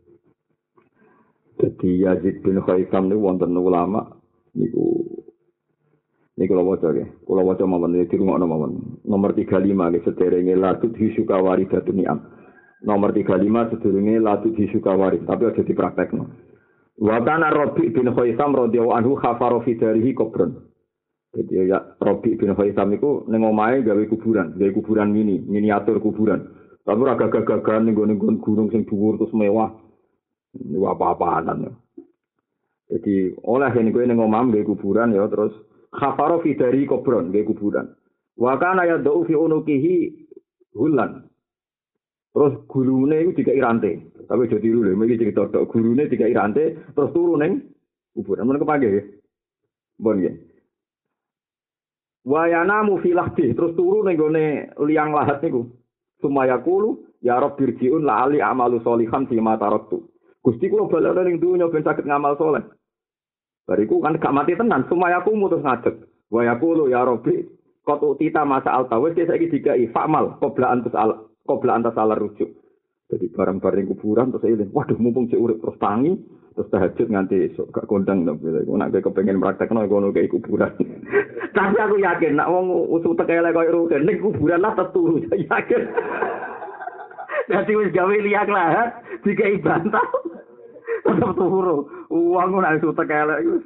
[1.61, 4.19] Jadi Yazid bin Khaisam niku wonten ulama
[4.57, 5.05] niku
[6.33, 9.05] Ini kalau baca ya, kalau baca mawon ini di rumah mawon.
[9.05, 12.19] Nomor 35 ini sederenge latut hisuka waridatun ni'am.
[12.89, 16.25] Nomor 35 sederenge latut hisuka warid, tapi aja dipraktekno.
[17.05, 20.72] Wa kana Rabi bin Khaisam radhiyallahu anhu khafara fi darihi kubron.
[21.33, 26.45] Jadi ya Rabi bin Khaisam iku ning omahe gawe kuburan, gawe kuburan mini, miniatur kuburan.
[26.85, 29.73] Tapi ora gagah-gagahan ning gunung sing dhuwur terus mewah.
[30.53, 31.73] Ini apa-apaan.
[32.93, 35.57] Jadi oleh ini gue ning omah gawe kuburan ya terus
[35.89, 37.89] khafaro fi dari kubron nggih kuburan.
[38.37, 40.13] Wa kana yad'u fi unukihi
[40.77, 41.25] hulan.
[42.37, 43.97] Terus gurune iku dikai rantai.
[44.29, 47.73] Tapi jadi dulu lho, iki cerita tok gurune dikai rantai terus turu ning
[48.13, 48.45] kuburan.
[48.45, 49.03] Men kepake ya.
[49.97, 50.33] Bon ya.
[52.23, 55.67] Wa yanamu fi lahdi terus turu ning gone liang lahat niku.
[56.23, 59.99] Sumaya kulu ya rob birjiun la ali amalu solihan fi ma taraktu.
[60.43, 62.63] Gusti kula balik ning dunya ben saged ngamal soleh.
[63.63, 66.03] Bariku kan gak mati tenan, semua aku mutus ngadeg.
[66.27, 67.47] Wa yaqulu ya Rabbi,
[67.87, 72.51] qad utita masa al tawis saiki dikai fakmal qabla antas al qabla antas al rujuk.
[73.13, 76.17] Jadi barang-barang kuburan terus eling, waduh mumpung cek urip terus tangi,
[76.53, 78.69] terus tahajud nganti esok gak kondang dong gitu.
[78.77, 80.73] Nek kowe kepengin praktekno ngono kayak kuburan.
[81.57, 85.83] Tapi aku yakin nak wong usul tekele koyo rugen ning kuburan lah teturu yakin.
[87.49, 88.89] Dadi wis gawe liak lahat
[89.25, 90.05] dikai bantal.
[91.05, 91.89] tetep turu.
[92.13, 93.57] Wong ora iso tekelek iku.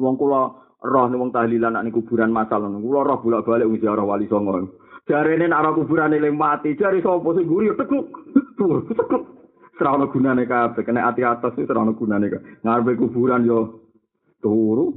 [0.00, 0.42] Wong kula
[0.84, 2.84] roh ning wong tahlilan ning kuburan masal ngono.
[2.84, 4.76] Kula roh bolak-balik wis ziarah wali songo.
[5.08, 8.08] Jarene nek ora kuburan eling mati, jare sapa sing guri tekuk.
[8.56, 9.33] Tekuk.
[9.74, 12.30] Serana gunane kabeh, kena ati atas itu serana gunane.
[12.62, 13.90] Ngarepe kuburan yo
[14.38, 14.94] turu.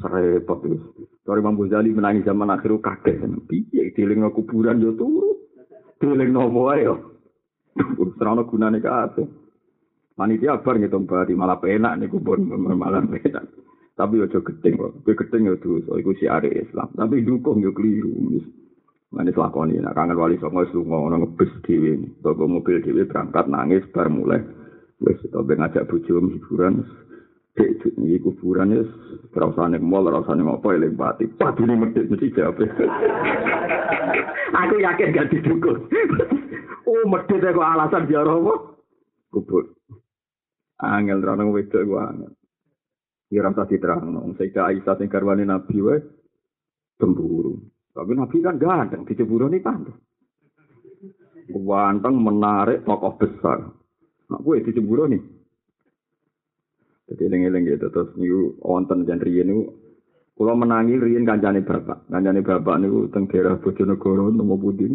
[0.00, 1.08] Serepot itu.
[1.26, 3.20] Dari Imam Ghazali menangi zaman akhir kakek.
[3.48, 5.44] Piye dieling kuburan yo turu.
[6.00, 7.20] Dieling nopo ae yo.
[8.16, 9.28] Serana gunane kabeh.
[10.16, 13.44] Panitia bar ngitung bari malah penak nih kubur malah penak.
[13.96, 14.92] Tapi ojo gedeng kok.
[15.04, 16.88] Kowe gedeng ya dosa iku siare Islam.
[16.96, 18.40] Tapi dukung yo keliru.
[19.14, 21.92] Mane lakoni nek kangen wali songo wis lunga ono ngebes dhewe.
[22.22, 24.42] Toko mobil dhewe berangkat nangis bar mulai.
[24.98, 26.82] Wis to ben ngajak bojo hiburan.
[27.56, 28.90] Dek iki kuburan wis
[29.32, 31.24] ora usah nek mall ora usah nek apa eling pati.
[31.38, 32.58] Padune medhit mesti jawab.
[34.66, 35.86] Aku yakin gak didukung.
[36.90, 38.54] oh medhit kok alasan biar apa?
[39.30, 39.76] Kubur.
[40.76, 42.32] angel terang wedok iku angel.
[43.26, 44.06] Ya rasa diterang,
[44.38, 45.98] Sayyidah Aisyah sing garwane Nabi wae
[47.02, 47.58] cemburu.
[47.96, 49.96] Tapi Nabi kan ganteng, dicemburu nih pandai.
[51.48, 53.72] Ganteng menarik tokoh besar.
[54.28, 55.22] Nah, gue dicemburu nih.
[57.06, 59.70] Jadi eling-eling gitu terus niku wonten jan riyen niku
[60.34, 62.04] kula menangi riyen kancane bapak.
[62.12, 64.86] Kancane bapak niku teng daerah Bojonegoro nemu pundi.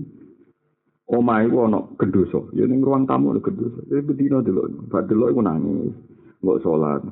[1.12, 5.36] omahe ku ana gendoso ya ning ruang tamu ana gendoso ya bedino delok bak delok
[5.36, 5.91] iku nangis
[6.39, 7.04] mbok salat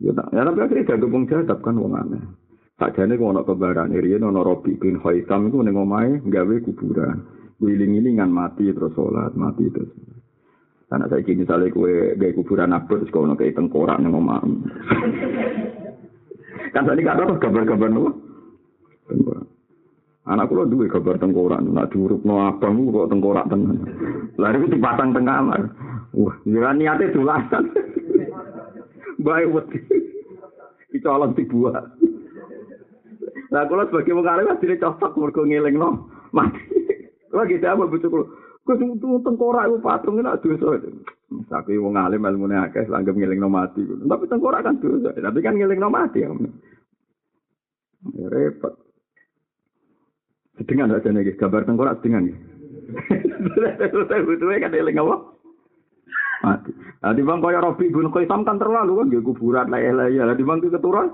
[0.00, 2.24] ya tapi akhirnya jago wong jadap kan aneh
[2.80, 7.24] sakjane ana kebaran riyen ana Robi bin Haitham iku ning omahe gawe kuburan
[7.62, 9.92] wiling-wilingan mati terus salat mati terus
[10.92, 14.68] Karena saya kini misalnya kue gaya kuburan apa terus kau kayak tengkorak nih ngomong.
[16.68, 18.12] kan tadi kata apa gambar-gambar nih?
[19.08, 19.46] Tengkorak.
[20.28, 23.88] Anak kula duwe gambar tengkorak, nak diurupno abang kok tengkorak tenan.
[24.36, 25.60] Lah iki dipasang teng kamar.
[26.12, 27.72] Wah, ya niate dolasan.
[29.24, 29.80] Bae wedi.
[30.92, 31.88] Dicolong dibuat.
[33.52, 36.64] Lah kula sebagai wong alim asline cocok mergo ngelingno mati.
[37.36, 38.24] Lah gitu apa butuh kula.
[38.64, 38.80] Kus
[39.26, 40.80] tengkorak iku patung nek dosa.
[41.52, 43.84] Tapi wong alim ilmune akeh langgep ngelingno mati.
[43.84, 45.12] Tapi tengkorak kan dosa.
[45.12, 46.24] Tapi kan ngelingno mati.
[46.24, 46.32] Ya
[48.26, 48.74] repot.
[50.58, 52.28] Sedengan aja nih, gambar tengkorak sedengan.
[53.88, 55.16] Saya butuhnya kan eling apa?
[56.44, 56.70] Mati.
[57.02, 59.96] Nah, di bang kaya Robi bin Qaisam kan terlalu kan, dia kuburan lah ya.
[59.96, 61.08] Nah, di bang keturun.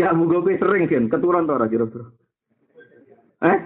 [0.00, 2.06] Ya, mau gue sering kan, keturun tuh kira-kira.
[3.44, 3.58] Eh?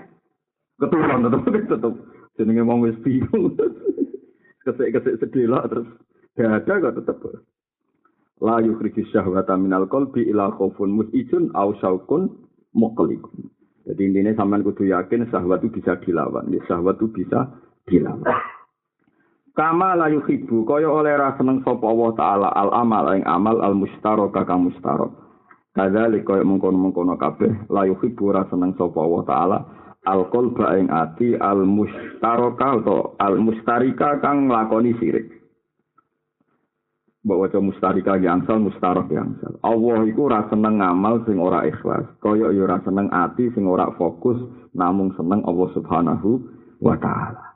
[0.78, 1.94] Keturun tetep tetep.
[2.38, 3.58] Jenenge mau wis bingung.
[4.64, 5.88] Kesek-kesek sedih lah terus.
[6.38, 7.18] Ya ada kok tetep.
[8.38, 12.30] La yukhriju syahwata minal qalbi ila khaufun musijun au syaukun
[12.70, 13.18] muklik.
[13.88, 16.46] Jadi intinya sampean kudu yakin syahwat itu bisa dilawan.
[16.54, 17.58] Ya, syahwat itu bisa
[17.90, 18.30] dilawan.
[19.58, 23.74] Kama la yuhibbu kaya oleh ra seneng sapa Allah taala al amal ing amal al
[23.74, 25.10] mustarok kang mustarok.
[25.78, 29.58] Kada koyo mengkono-mengkono kabeh la yuhibbu ora seneng sapa Allah taala
[30.10, 35.30] al qalba ing ati al mustaraka atau al mustarika kang nglakoni sirik.
[37.22, 39.54] Mbok waca mustarika yangsal mustarok yangsal.
[39.62, 42.10] Allah iku ora seneng ngamal sing ora ikhlas.
[42.18, 44.42] Kaya ya ora seneng ati sing ora fokus
[44.74, 46.42] namung seneng Allah Subhanahu
[46.82, 47.54] wa taala.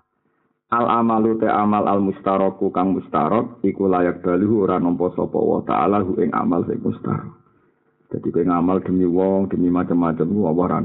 [0.70, 5.58] Al amalu te amal al mustaraku kang mustarok iku layak baluhu ora nampa sapa wa
[5.66, 7.41] taala ing amal sing mustarok.
[8.12, 10.78] Jadi kowe ngamal demi wong, demi macam-macam apa ora.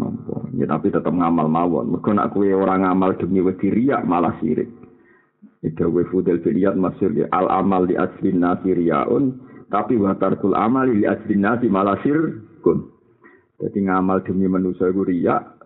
[0.56, 1.92] Ya tapi tetep ngamal mawon.
[1.92, 3.68] Mergo nek kowe ora ngamal demi wedi
[4.08, 4.72] malah sirik.
[5.60, 10.54] Itu wa fudel filiyat masyhur ya al amal di aslin nasi riyaun tapi wa tarkul
[10.56, 12.96] amali li aslin nasi malah sirkun.
[13.60, 15.04] Jadi ngamal demi manusia iku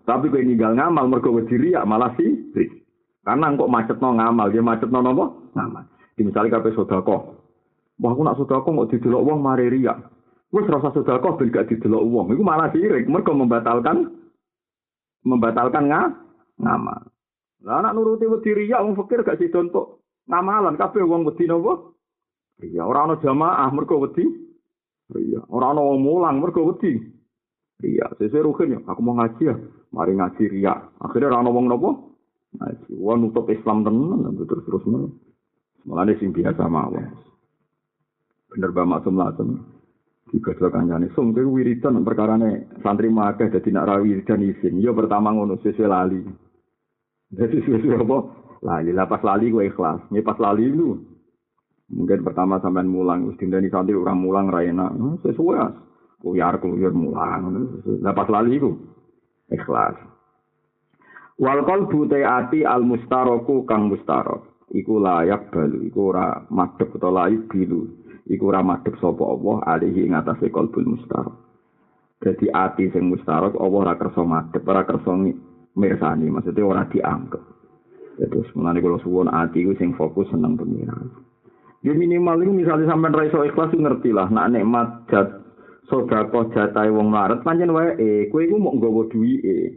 [0.01, 2.81] tapi kowe ninggal ngamal mergo wedi malah sirik.
[3.21, 5.25] Karena kok macetno ngamal, dia macetno napa?
[5.53, 5.83] Ngamal.
[6.17, 7.21] Di misalnya kabeh sedekah.
[8.01, 9.93] Wah aku nak sedekah mau didelok wong mari riya.
[10.51, 12.27] Wes rasa sedekah ben gak didelok wong.
[12.35, 14.11] Iku malah sirik, mergo membatalkan
[15.23, 16.11] membatalkan nga,
[16.59, 17.07] ngamal.
[17.61, 21.93] Lah anak nuruti wedi riya wong fakir gak sida untuk ngamalan kabeh wong wedi napa?
[22.61, 24.27] Iya, ora ana jamaah mergo wedi.
[25.15, 26.99] Iya, ora ana wong mulang mergo wedi.
[27.81, 29.55] Iya, sesuai rukin ya, aku mau ngaji ya.
[29.95, 30.73] Mari ngaji riya.
[30.99, 31.89] Akhirnya ora ana wong napa?
[32.59, 32.91] Ngaji.
[32.99, 34.83] Wong nutup Islam tenan terus terus.
[35.87, 37.07] Mulane sing biasa mawon.
[38.51, 39.49] Bener Mbak Maksum Latem.
[40.31, 41.11] Digodho kancane.
[41.11, 45.91] Sum kuwi wiridan perkarane santri makeh dadi nak rawi dan isin yo pertama ngono sesuai
[45.91, 46.23] lali.
[47.31, 48.17] Dadi sesuai apa?
[48.63, 48.91] Lali.
[48.95, 50.07] Lah pas lali gue ikhlas.
[50.09, 50.95] Nih pas lali lu.
[51.91, 54.91] Mungkin pertama sampean mulang wis dindani santri orang mulang ra enak.
[54.95, 55.75] Hmm, sesuai as.
[56.23, 57.51] Kuyar kuyar mulang.
[57.99, 58.71] Lah pas lali ku
[59.51, 59.99] ikhlas.
[61.41, 65.83] Wal qalbu ati al mustaraku kang mustarok iku layak balu.
[65.89, 70.97] Iku ora madhep utawa layak bilu iku ora madhep sapa Allah alihi ing atase qalbul
[70.97, 71.35] mustarok.
[72.21, 75.11] Dadi ati sing mustarok Allah ora kersa madhep, ora kersa
[75.73, 77.41] mirsani, maksudnya ora dianggap.
[78.21, 81.09] Jadi sebenarnya kalau suwon ati itu sing fokus seneng pengiran.
[81.81, 85.41] Ya minimal itu misalnya sampai raiso ikhlas ngerti lah, nak nikmat jat
[85.89, 89.69] sodako jatai wong maret, panjen wae eh, kue itu mau nggawa duwi eh.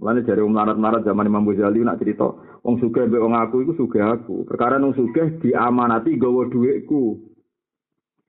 [0.00, 2.26] Mulane jare wong maret-maret zaman Imam Ghazali nak cerita,
[2.64, 4.48] wong sugih mbek wong aku iku sugih aku.
[4.48, 7.31] Perkara wong sugih diamanati gawa dhuwitku.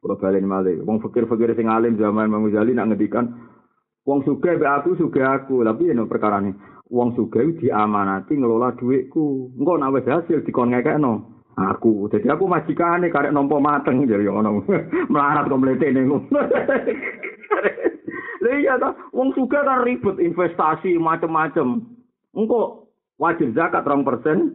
[0.03, 3.23] Kalau balen malih, wong fakir-fakir sing alim zaman Imam Ghazali nak ngedikan,
[4.03, 6.51] wong suge be aku suge aku, tapi ya perkara nih,
[6.91, 11.31] wong suge diamanati ngelola duitku, enggak nak hasil dikon no.
[11.55, 14.65] aku, jadi aku majikane karek nompo mateng jadi ono
[15.13, 16.09] melarat kok mlete ning
[18.41, 21.85] Lha iya ta, wong suge kan ribet investasi macem-macem.
[22.33, 22.91] Engko
[23.21, 24.51] wajib zakat rong persen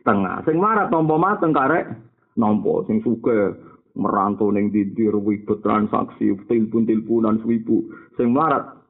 [0.00, 0.42] setengah.
[0.48, 1.92] Sing marat nompo mateng karek
[2.40, 3.69] nompo sing suge
[4.00, 7.84] merantau ning dindir ribet transaksi telepon teleponan swibu
[8.16, 8.80] sing melarat.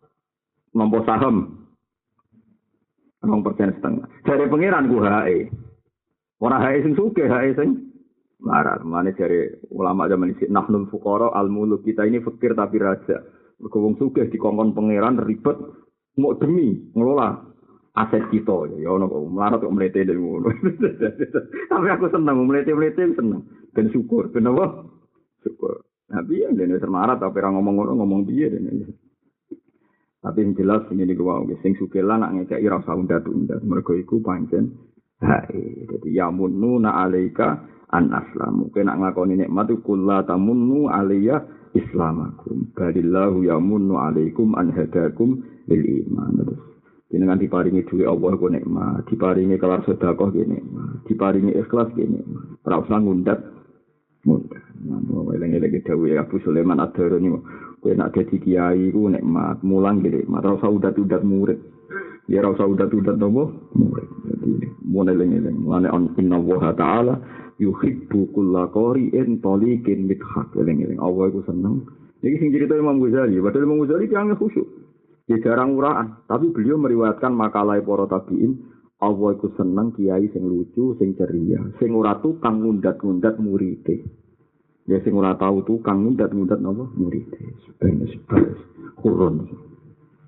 [0.71, 1.67] Nompo saham
[3.21, 4.07] rong persen setengah.
[4.23, 5.51] Dari pangeran ku hae.
[6.41, 7.91] Ora hae sing suke hae sing
[8.41, 8.81] melarat.
[8.87, 13.19] Mana dari ulama zaman ini nahnul fukoro al muluk kita ini fakir tapi raja.
[13.61, 15.59] Berkobong suke di kongkon pangeran ribet
[16.17, 17.51] mau demi ngelola
[17.99, 18.79] aset kita.
[18.81, 20.49] Ya ono kok melarat kok melete dari ngono.
[21.71, 23.45] Tapi aku seneng melete melete seneng.
[23.77, 24.33] Dan syukur.
[24.33, 24.87] Kenapa
[25.41, 25.85] syukur.
[26.11, 28.71] Tapi yang dene semarat tapi orang ngomong ngono ngomong piye dene
[30.21, 33.97] tapi yang jelas ini di gua sing sugih lah nak ngekeki ira usah undat-undat mergo
[33.97, 34.77] iku pancen
[35.17, 41.41] dadi ya mununa alaika an aslamu kena ngakoni nikmat iku kula tamunnu alayya
[41.73, 42.69] islamakum.
[42.75, 46.37] Balillahu yamunnu alaikum an hadakum bil iman.
[47.11, 52.61] Terus diparingi duwe Allah ku nikmat diparingi kelar sedekah ki nikmat diparingi ikhlas ki nikmat.
[52.67, 53.39] Ora usah ngundat
[54.21, 57.33] Namo eleng-eleng dawuh Abu Sulaiman Ad-Darani
[57.81, 61.57] kowe nak dadi kiai ku nikmat mulang gede mat ora usah udat-udat murid.
[62.29, 64.09] Ya ora usah udat-udat nopo murid.
[64.29, 67.17] Dadi mun eleng-eleng lane on inna wa ta'ala
[67.57, 70.53] yuhibbu kulla qari'in taliqin mithaq.
[70.53, 71.89] Eleng-eleng Allah iku seneng.
[72.21, 73.41] Iki sing cerita Imam Ghazali.
[73.41, 74.69] Padahal Imam Ghazali yang khusyuk.
[75.25, 78.61] Dia jarang uraan tapi beliau meriwayatkan makalah para tabiin
[79.01, 83.89] Allah iku seneng kiai sing lucu sing ceria sing ora tukang ngundat-ngundat murid
[84.91, 87.31] Ya sing ora tau tukang ngundat-ngundat napa murid.
[87.79, 88.43] Ben sebab
[88.99, 89.47] kurun.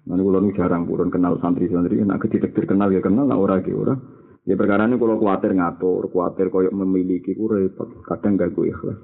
[0.06, 3.98] Nanti kalau jarang kurun kenal santri-santri, nak ketika terkenal ya kenal, nak ora ge ora.
[4.46, 8.98] Ya perkara ini kalau khawatir ngatur, khawatir koyok memiliki ku repot, kadang gue ikhlas.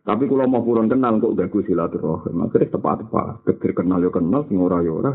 [0.00, 3.44] Tapi kalau mau kurun kenal kok gak gue silaturahim, akhirnya tepat-tepat.
[3.44, 5.12] Ketika kenal ya kenal, sing ora ya ora.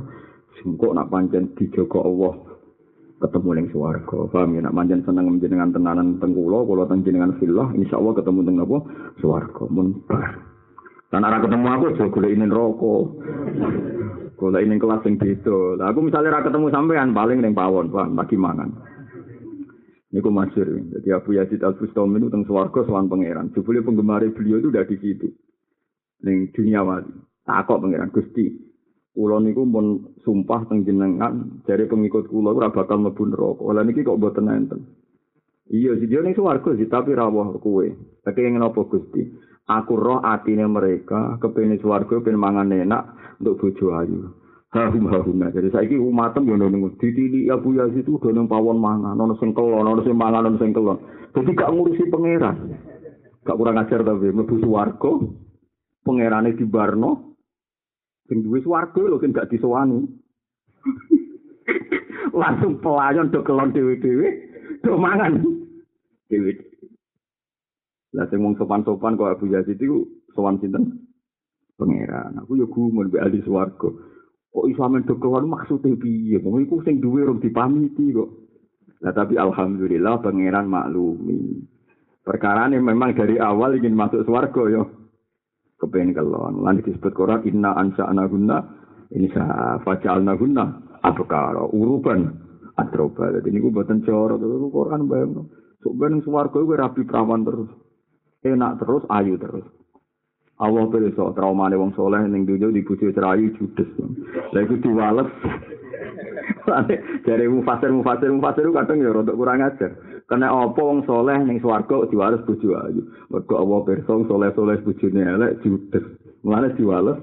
[0.61, 2.54] Sing kok nak pancen dijogo Allah
[3.21, 4.17] ketemu ning swarga.
[4.31, 8.39] Paham ya nak manjen seneng dengan tenanan teng kula, kula teng jenengan fillah, insyaallah ketemu
[8.43, 8.77] teng apa?
[9.23, 9.63] Swarga.
[9.71, 10.55] Mun bar.
[11.15, 13.03] Ora ketemu aku aja golekin rokok.
[14.35, 15.79] Golekin kelas sing beda.
[15.79, 18.69] Lah aku misalnya ora ketemu sampean paling ning pawon, Pak, lagi mangan.
[20.11, 20.67] Niku masyur.
[20.95, 23.51] Jadi Abu Yazid Al Bustami itu teng swarga sowan pangeran.
[23.55, 25.27] Jebule penggemar beliau itu udah di situ.
[26.23, 27.11] Ning dunia wali.
[27.47, 28.64] Takok pangeran Gusti.
[29.15, 33.63] Kula niku pun sumpah teng jenengan dari pengikut kula ora bakal mlebu neraka.
[33.71, 34.79] Lah niki kok mboten enten.
[35.71, 37.87] Iya, sih dia ning swarga sih, tapi rawuh kowe.
[38.21, 39.23] Tapi yang napa Gusti?
[39.65, 43.03] Aku roh atine mereka kepengin swarga ben mangan enak
[43.41, 44.29] untuk bojo ayu.
[44.75, 49.15] Harum harum Jadi saiki umatem yo nang ditili Abu Yazid itu udah nang pawon mangan,
[49.15, 50.99] ono sing kelon, ono sing mangan, ono sing kelon.
[51.31, 52.55] Jadi gak ngurusi pangeran.
[53.47, 55.11] Gak kurang ajar tapi mlebu swarga.
[56.03, 57.34] Pangerane di Barno.
[58.25, 60.01] Sing duwe swarga lho kan gak disowani.
[62.41, 64.27] Langsung pelayan do kelon dhewe-dhewe,
[64.81, 65.39] do mangan.
[66.27, 66.57] Dewi.
[68.15, 71.05] Lah sing wong sopan-sopan kok Abu Yazid itu sowan sinten?
[71.75, 72.39] Pangeran.
[72.39, 73.91] Aku yo gumun mbek ahli swarga.
[74.55, 76.39] Kok iso amen dokowan maksude piye?
[76.39, 78.31] Wong iku sing duwe rong dipamiti kok.
[79.03, 81.59] Lah tapi alhamdulillah pangeran maklumi.
[82.25, 85.04] Perkara ini memang dari awal ingin masuk swarga yo.
[85.75, 86.63] Kepengen kelon.
[86.63, 88.57] Lan disebut Quran inna ansa'na gunna
[89.11, 90.65] ini sa faja'alna gunna
[91.03, 92.31] abkara uruban
[92.79, 93.31] atroba.
[93.35, 94.39] Jadi ini gue buatan corok.
[94.71, 95.47] Quran bayang.
[95.83, 97.69] Sebenarnya suwargo itu rapi perawan terus.
[98.41, 99.65] Enak terus, ayu terus.
[100.55, 100.87] Allah
[101.19, 103.91] so trauma wong soleh ning dunya dibujuk cerayu judes.
[104.55, 105.27] Lah iku diwales.
[107.27, 109.91] Dari mufasir mufasir mufasir kadang ya rada kurang ajar.
[110.25, 113.01] Karena apa wong soleh ning swarga diwales bojo ayu.
[113.29, 116.05] Mergo Allah pirsa soleh-soleh bojone elek judes.
[116.41, 117.21] Mulane diwales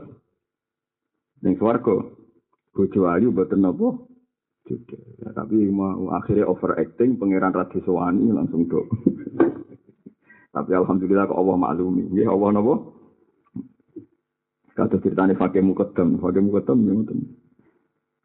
[1.43, 1.99] ning swarga
[2.71, 3.99] bojo ayu boten napa
[4.71, 4.99] juga.
[5.19, 8.87] Ya, tapi mau akhirnya overacting, pangeran Radiswani langsung dok.
[10.55, 12.07] tapi alhamdulillah kok Allah maklumi.
[12.15, 12.75] Ya Allah napa?
[14.73, 16.95] Kata ceritanya Fakih Mukaddam, Fakih Mukaddam ya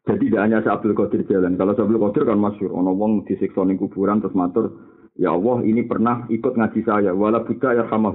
[0.08, 1.60] Jadi tidak hanya Abdul Qadir jalan.
[1.60, 2.72] Kalau Abdul Qadir kan masyur.
[2.72, 4.72] Ono wong disiksa ning kuburan terus matur,
[5.18, 7.10] Ya Allah ini pernah ikut ngaji saya.
[7.10, 8.14] Wala buddha ya sama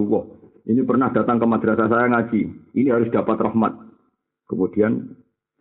[0.63, 2.41] Ini pernah datang ke madrasah saya ngaji.
[2.79, 3.75] Ini harus dapat rahmat.
[4.47, 5.11] Kemudian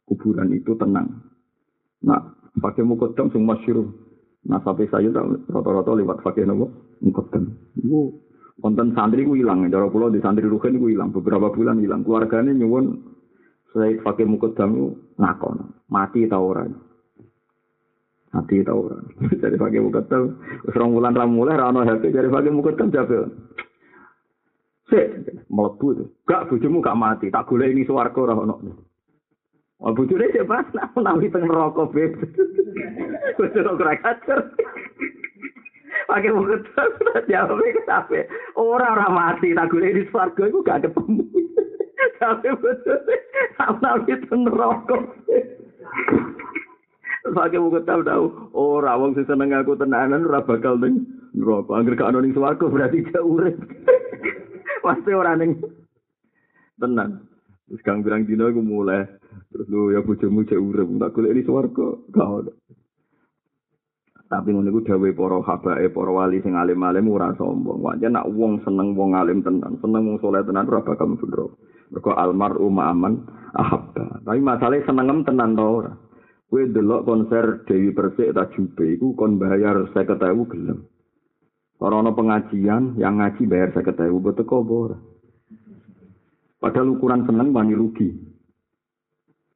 [0.06, 1.26] kuburan itu tenang.
[2.06, 3.90] Nah, pakai mukodam sing masyhur.
[4.46, 5.10] Nah, sampai saya
[5.50, 7.50] rata-rata lewat pakai nopo mukodam.
[7.74, 8.22] Iku
[8.62, 9.66] konten santri ku hilang.
[9.66, 11.10] Cara pulau di santri rugen ku hilang.
[11.10, 12.06] Beberapa bulan hilang.
[12.06, 13.02] Keluarganya nyuwun
[13.72, 15.72] saya pakai mukodam itu nakon.
[15.88, 16.76] Mati tau orang.
[18.32, 19.04] Mati orang.
[19.42, 20.36] Jadi pakai mukodam.
[20.68, 22.12] Serong bulan ramulai rano happy.
[22.12, 23.32] Jadi pakai mukodam jabe.
[24.92, 25.08] Sik,
[25.48, 26.08] tuh.
[26.28, 27.32] Gak bujumu gak mati.
[27.32, 28.56] Tak gula ini suarco rano.
[29.82, 30.62] Oh, bujune siapa?
[30.78, 32.14] Nak nawi teng rokok, Beb.
[33.36, 34.38] Bujune ora kacer.
[36.12, 38.30] Pakai muka terus, jawab ke sampe.
[38.54, 41.24] Ora ora mati, tak gule di swarga iku gak ketemu.
[42.20, 43.14] Tapi bujune
[43.82, 45.02] nawi teng rokok.
[47.22, 48.24] Pakai muka tahu tahu.
[48.54, 51.06] Ora wong sing seneng aku tenanan ora bakal ning
[51.38, 51.78] rokok.
[51.78, 53.56] Angger gak ono ning swarga berarti jauh urip.
[54.84, 55.62] Pasti ora ning
[56.78, 57.22] tenan.
[57.70, 59.06] Terus kang bilang dino aku mulai
[59.52, 62.52] Terus lu ya bojomu cek urip, tak golek di gak ono.
[64.32, 67.84] Tapi ngono iku dawuhe para habae, para wali sing alim-alim ora sombong.
[67.84, 71.52] Wajan nak wong seneng wong alim tenan, seneng wong saleh tenan ora bakal mlebu
[71.92, 73.14] Mergo almaru ma'aman
[73.52, 74.24] ahabba.
[74.24, 75.92] Tapi masalahnya senengem tenan to ora.
[76.48, 80.88] Kowe delok konser Dewi Persik ta Jube iku kon bayar 50.000 gelem.
[81.80, 84.96] Ora ana pengajian yang ngaji bayar 50.000 betul kok.
[86.62, 88.32] Padahal ukuran seneng wani rugi.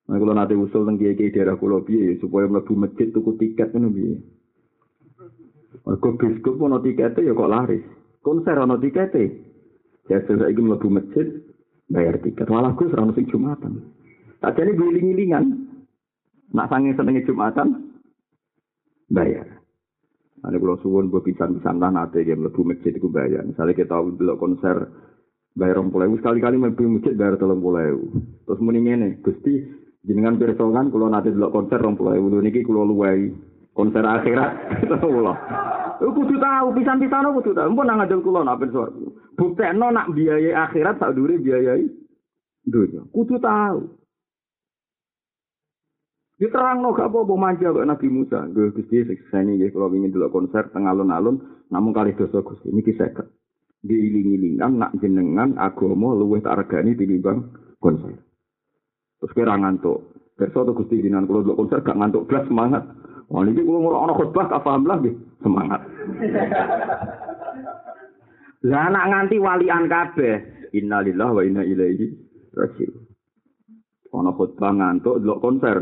[0.07, 3.91] Nah, kalau nanti usul tentang kiai daerah kulo piye supaya mlebu masjid tuku tiket ngono
[3.95, 4.17] piye.
[5.87, 7.85] Mergo biskup ono tiketnya ya kok laris.
[8.23, 9.31] Konser ono tiketnya.
[10.11, 11.46] Ya saiki mlebu masjid
[11.91, 12.47] bayar tiket.
[12.51, 13.83] Walah Gus ora sing Jumatan.
[14.43, 15.45] Tak jadi giling-gilingan.
[16.55, 17.99] Nak sange senenge Jumatan
[19.11, 19.47] bayar.
[20.47, 23.43] Ada kalau suwon buat pisan-pisan lah nanti dia mlebu masjid itu bayar.
[23.43, 24.77] Misalnya kita dulu konser
[25.57, 28.13] bayar orang pulau sekali-kali mlebu masjid bayar tolong pulau.
[28.47, 33.35] Terus mending ini, gusti Jenengan pirsa kan kula nate delok konser 20.000 niki kula luwehi.
[33.75, 35.35] Konser akhirat kula.
[36.01, 37.69] Lu kudu tahu pisan-pisan kudu tahu.
[37.73, 38.93] Mpun nang ngajeng kula nak pirsa.
[39.37, 41.89] Buktekno nak biayai akhirat sak dure biayai
[42.69, 43.01] dunya.
[43.13, 43.81] Kudu tahu.
[46.37, 48.45] Diterang no gak apa-apa manja kok Nabi Musa.
[48.53, 51.41] Gue Gusti sekseni nggih kula ingin delok konser teng alun-alun
[51.73, 53.25] namun kali dosa Gusti niki seket.
[53.81, 58.21] Diiling-ilingan nak jenengan agama luwih tak regani tinimbang konser.
[59.17, 60.13] Terus kira ngantuk.
[60.37, 62.85] Besok tuh gusti jinan kalau dulu konser gak ngantuk belas semangat.
[63.33, 65.81] Wah ini gue ngurang anak khutbah gak paham lagi semangat.
[68.67, 72.07] Lah anak nganti walian kabeh Inna lillah wa inna ilaihi
[72.53, 73.05] raji'un.
[74.17, 75.79] Ana khutbah ngantuk delok konser.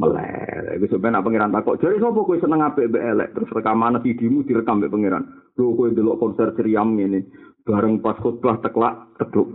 [0.00, 0.80] Melek.
[0.80, 4.46] Iku sampeyan apa pangeran takok, "Jare sapa kowe seneng apik mbek elek?" Terus rekaman CD-mu
[4.46, 5.24] direkam mbek pangeran.
[5.58, 7.28] Lho kowe delok konser ceriam ngene.
[7.66, 9.50] Bareng pas khutbah teklak teduk.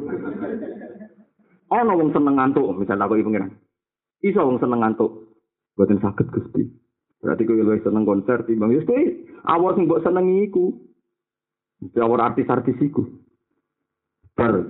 [1.73, 3.57] Ana wong seneng ngantuk, misal takoki pangeran.
[4.21, 5.33] Iso wong seneng ngantuk.
[5.73, 6.84] Boten saged Gusti.
[7.23, 9.03] Berarti kowe luwih seneng konser timbang wis kowe
[9.47, 10.65] awal sing mbok senengi iku.
[11.95, 13.03] Awal artis-artis iku.
[14.35, 14.61] Bar.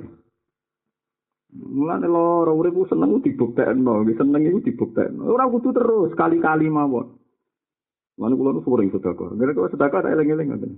[1.56, 5.24] Mulane loro urip seneng dibuktekno, seneng iku dibuktekno.
[5.32, 7.16] Ora kudu terus kali-kali mawon.
[8.16, 9.36] Mana kulo sering sedekah.
[9.36, 10.72] Gara kok sedekah tak eling-eling ngoten.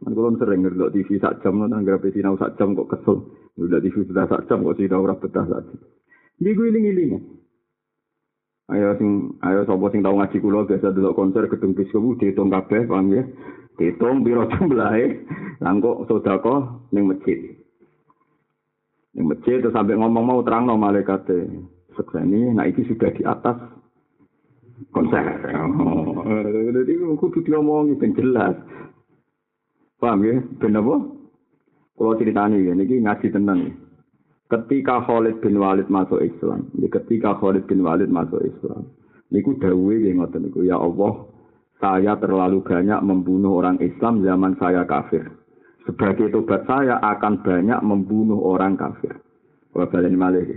[0.00, 3.28] Mana kulo sering ndelok TV sak jam nang anggere sinau sak jam kok kesel.
[3.60, 5.78] Ndelok TV sudah sak jam kok sinau ora betah sak jam.
[6.40, 7.20] Niku iling-iling.
[8.68, 12.84] Ayo sing ayo sapa sing tau ngaji kula biasa delok konser gedung bioskop diitung kabeh
[12.84, 13.24] paham ya.
[13.80, 15.24] Diitung piro jumlahe.
[15.64, 17.56] Langkok sedekah ning masjid.
[19.16, 21.24] Yang masjid terus sampai ngomong mau terang no malaikat
[21.96, 23.58] sekseni, nah itu sudah di atas
[24.94, 25.24] konser.
[25.58, 26.22] Oh,
[26.70, 28.54] jadi kudu diomongi ben jelas.
[29.98, 30.38] Paham ya?
[30.62, 30.96] Ben apa?
[31.98, 33.74] Kalau ceritanya ya, ini ngaji tenang.
[34.48, 38.88] Ketika Khalid bin Walid masuk Islam, ya ketika Khalid bin Walid masuk Islam,
[39.28, 41.28] niku dawe ya ngoten niku ya Allah,
[41.76, 45.28] saya terlalu banyak membunuh orang Islam zaman saya kafir.
[45.84, 49.20] Sebagai tobat saya akan banyak membunuh orang kafir.
[49.76, 50.56] Wabalani malik.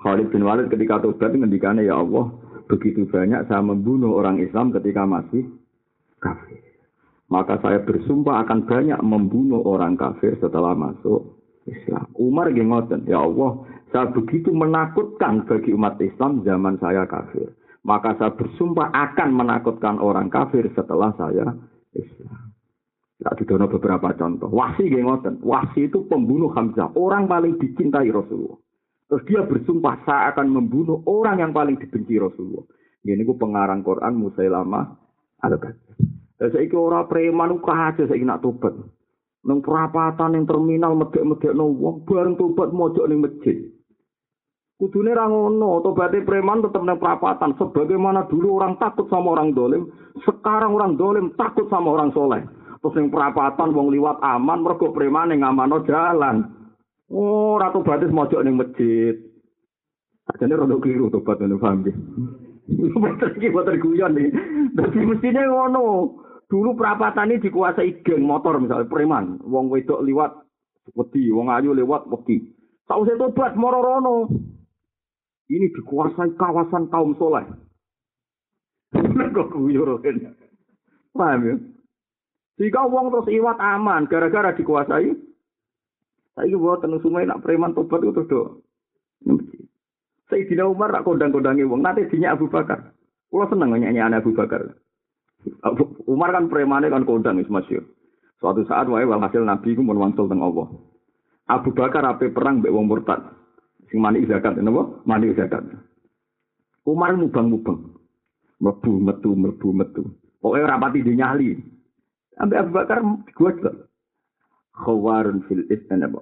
[0.00, 2.32] Khalid bin Walid ketika tobat ngendikane ya Allah,
[2.72, 5.44] begitu banyak saya membunuh orang Islam ketika masih
[6.24, 6.56] kafir.
[7.28, 11.39] Maka saya bersumpah akan banyak membunuh orang kafir setelah masuk
[11.70, 12.10] Islam.
[12.18, 13.62] Umar gengoten, ya Allah,
[13.94, 17.54] saya begitu menakutkan bagi umat Islam zaman saya kafir.
[17.86, 21.56] Maka saya bersumpah akan menakutkan orang kafir setelah saya
[21.96, 22.52] Islam.
[23.20, 24.48] Tak didono beberapa contoh.
[24.48, 25.34] Wasi gak ngoten.
[25.44, 26.92] Wasi itu pembunuh Hamzah.
[26.96, 28.56] Orang paling dicintai Rasulullah.
[29.12, 32.64] Terus dia bersumpah saya akan membunuh orang yang paling dibenci Rasulullah.
[33.04, 34.84] Ini ku pengarang Quran Musailamah
[35.44, 35.96] al-Kadzab.
[36.40, 38.72] Saya iki ora preman aja saya nak tobat.
[39.40, 43.56] Nang perapatan yang terminal medek-medek no wong bareng tobat mojok ning masjid.
[44.76, 47.52] Kudune ra ngono, tobaté preman tetep nang perapatan.
[47.56, 49.92] Sebagaimana dulu orang takut sama orang dolim,
[50.24, 52.40] sekarang orang dolim takut sama orang soleh.
[52.80, 56.48] Terus ning perapatan wong liwat aman mergo premane ngamano jalan.
[57.12, 59.16] Oh, ratu batis mojok ning masjid.
[60.32, 61.96] Ajane rodo keliru tobat ngono paham nggih.
[62.92, 64.30] Betul iki boten guyon iki.
[64.76, 65.84] Dadi mestine ngono.
[66.50, 70.34] Dulu perapatan ini dikuasai geng motor misalnya preman, wong wedok liwat
[70.98, 72.42] wedi, wong ayu lewat wedi.
[72.90, 74.26] Sausé tobat moro
[75.46, 77.46] Ini dikuasai kawasan kaum soleh.
[79.34, 80.02] Kok guyon
[81.10, 81.54] Paham ya?
[82.58, 85.10] Jika wong terus iwat aman gara-gara dikuasai.
[86.34, 88.62] Saiki buat tenung sungai nak preman tobat itu terus.
[90.30, 92.94] Sayyidina Umar rak kondang-kondangi wong nanti dinya Abu Bakar.
[93.30, 94.62] Kulo seneng nyanyi anak Abu Bakar.
[96.04, 97.84] Umar kan premane kan kondang wis masyhur.
[98.40, 100.68] Suatu saat wae walhasil Nabi ku mun Allah.
[101.50, 103.20] Abu Bakar ape perang mbek wong murtad.
[103.90, 105.02] Sing mani zakat napa?
[105.04, 105.66] Mani zakat.
[106.86, 107.98] Umar mubang-mubang.
[108.62, 110.02] Mlebu metu mlebu metu.
[110.40, 111.58] Pokoke ora pati dinyali.
[112.38, 113.02] Sampai Abu Bakar
[113.34, 113.76] kuat kok.
[114.80, 116.20] Khawarun fil Islam apa?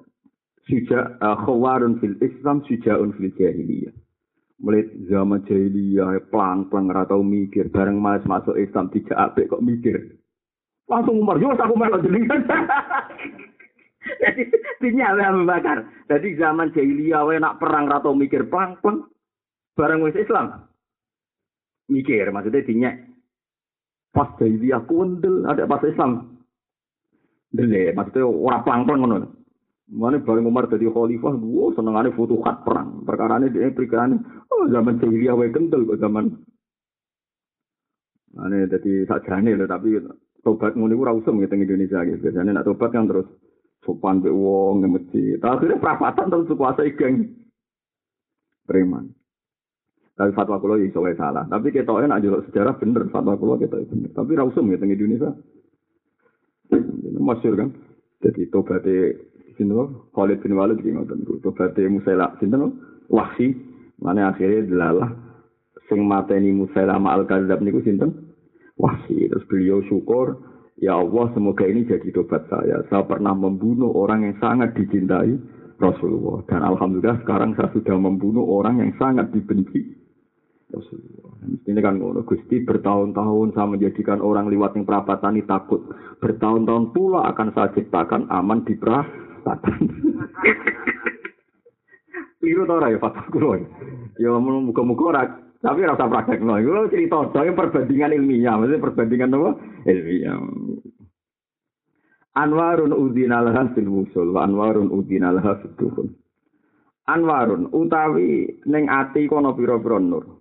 [0.66, 3.94] Suja uh, khawarun fil Islam sujaun fil jahiliyah.
[4.58, 10.18] Mulai zaman jahiliyah pelang-pelang ratau mikir bareng mas masuk Islam tidak apik kok mikir.
[10.90, 12.42] Langsung Umar, yo aku melok jenengan.
[14.24, 14.42] Jadi
[14.82, 15.86] dinyale Abu Bakar.
[16.10, 19.06] Jadi zaman jahiliyah wae nak perang ratau mikir pelang-pelang
[19.78, 20.66] bareng wis Islam.
[21.86, 22.94] Mikir maksudnya dinyak
[24.10, 26.42] pas jahiliyah kundel ada pas Islam
[27.54, 29.37] dele maksudnya orang pelang-pelang ngono
[29.88, 33.08] Mana bareng Umar jadi khalifah, wow senengannya futuhat perang.
[33.08, 34.20] Perkara ini dia berikan,
[34.52, 36.44] oh zaman jahiliyah wae kental kok zaman.
[38.36, 39.96] Mana jadi sajane loh, tapi
[40.44, 42.20] tobat ngono iku ora usum gitu Indonesia gitu.
[42.20, 43.32] Biasanya nak tobat kan terus
[43.80, 45.40] sopan be wong nang masjid.
[45.40, 47.32] Akhirnya perapatan terus kuasai geng
[48.68, 49.08] preman.
[50.18, 51.46] Tapi fatwa kulo iso wae salah.
[51.46, 54.12] Tapi kita nak jelok sejarah bener fatwa kulo kita bener.
[54.12, 55.32] Tapi ra usum ya teng Indonesia.
[57.16, 57.72] Masyur kan.
[58.18, 59.14] Jadi tobaté
[59.58, 61.42] sinten Khalid bin Walid ki ngoten ku.
[61.42, 62.78] Tobaté Musaila sinten
[63.10, 63.52] Wahsi.
[63.98, 65.10] Mana akhirnya delalah
[65.90, 68.30] sing mateni Musaila al kadzab niku sinten?
[68.78, 69.26] Wahsi.
[69.26, 70.38] Terus beliau syukur
[70.78, 72.86] Ya Allah, semoga ini jadi tobat saya.
[72.86, 75.34] Saya pernah membunuh orang yang sangat dicintai
[75.82, 76.46] Rasulullah.
[76.46, 79.98] Dan Alhamdulillah sekarang saya sudah membunuh orang yang sangat dibenci
[80.70, 81.34] Rasulullah.
[81.66, 85.82] Ini kan ngono Gusti bertahun-tahun saya menjadikan orang liwat yang perapatan ini takut.
[86.22, 89.02] Bertahun-tahun pula akan saya ciptakan aman di pra
[89.46, 89.80] Satan.
[92.38, 93.58] Liru ta ora ya fatwa kula.
[94.18, 95.22] Ya muga-muga ora
[95.58, 96.54] tapi rasa praktek no.
[96.58, 99.50] Itu cerita saya perbandingan ilmiah, maksudnya perbandingan apa?
[99.90, 100.38] Ilmiah.
[102.38, 106.08] Anwarun udina laha fil wusul wa anwarun udina laha fil dukhul.
[107.10, 110.38] Anwarun utawi ning ati kono pira-pira nur.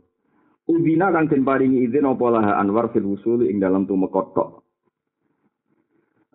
[0.69, 4.66] Udina kang den paringi izin apa anwar fil wusul ing dalam tumekot tok.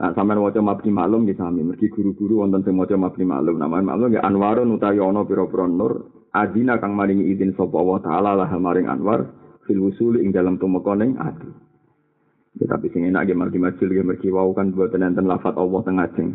[0.00, 3.60] Nah, sampean waca mabni maklum nggih sami, mergi guru-guru wonten sing maca mabni maklum.
[3.60, 8.30] Namanya maklum ya anwarun utawi ana pira-pira nur adina kang maringi izin sapa Allah taala
[8.40, 9.28] lah maring Anwar
[9.68, 11.48] fil wusul ing dalam tumekoning ati.
[12.56, 15.80] Ya, tapi sing enak ge margi majul ge mergi wau kan buat enten lafat Allah
[15.84, 16.28] teng ajeng.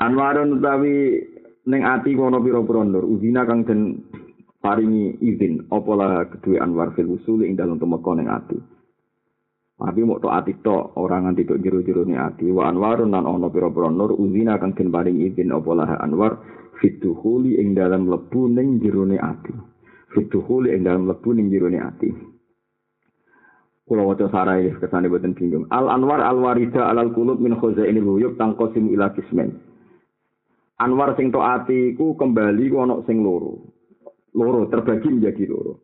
[0.00, 1.20] Anwarun utawi
[1.68, 4.00] ning ati kono pira-pira nur uzina kang den
[4.64, 8.73] paringi izin apa lah kedua Anwar fil wusul ing dalam tumekoning ati.
[9.74, 13.50] Tapi mau to ati to orang nganti tok jero-jero ni ati wa anwarun nan ono
[13.50, 16.38] pira-pira nur uzina kang den paringi izin apa lah Anwar
[16.78, 19.50] fituhuli ing dalam lebu ning jerone ati.
[20.14, 22.06] Fituhuli ing dalam lebu ning jerone ati.
[23.84, 25.66] Kula waca sarai kesane boten bingung.
[25.68, 29.58] Al Anwar al Warida al Qulub min khazaini huyub tangqasim ila kismen.
[30.80, 33.74] Anwar sing to ati ku kembali ku ana sing loro.
[34.38, 35.83] Loro terbagi menjadi loro.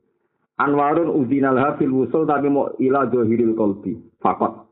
[0.61, 3.97] Anwarun udinal hafil wusul tapi mau ila dohiril kolbi.
[4.21, 4.71] Fakot.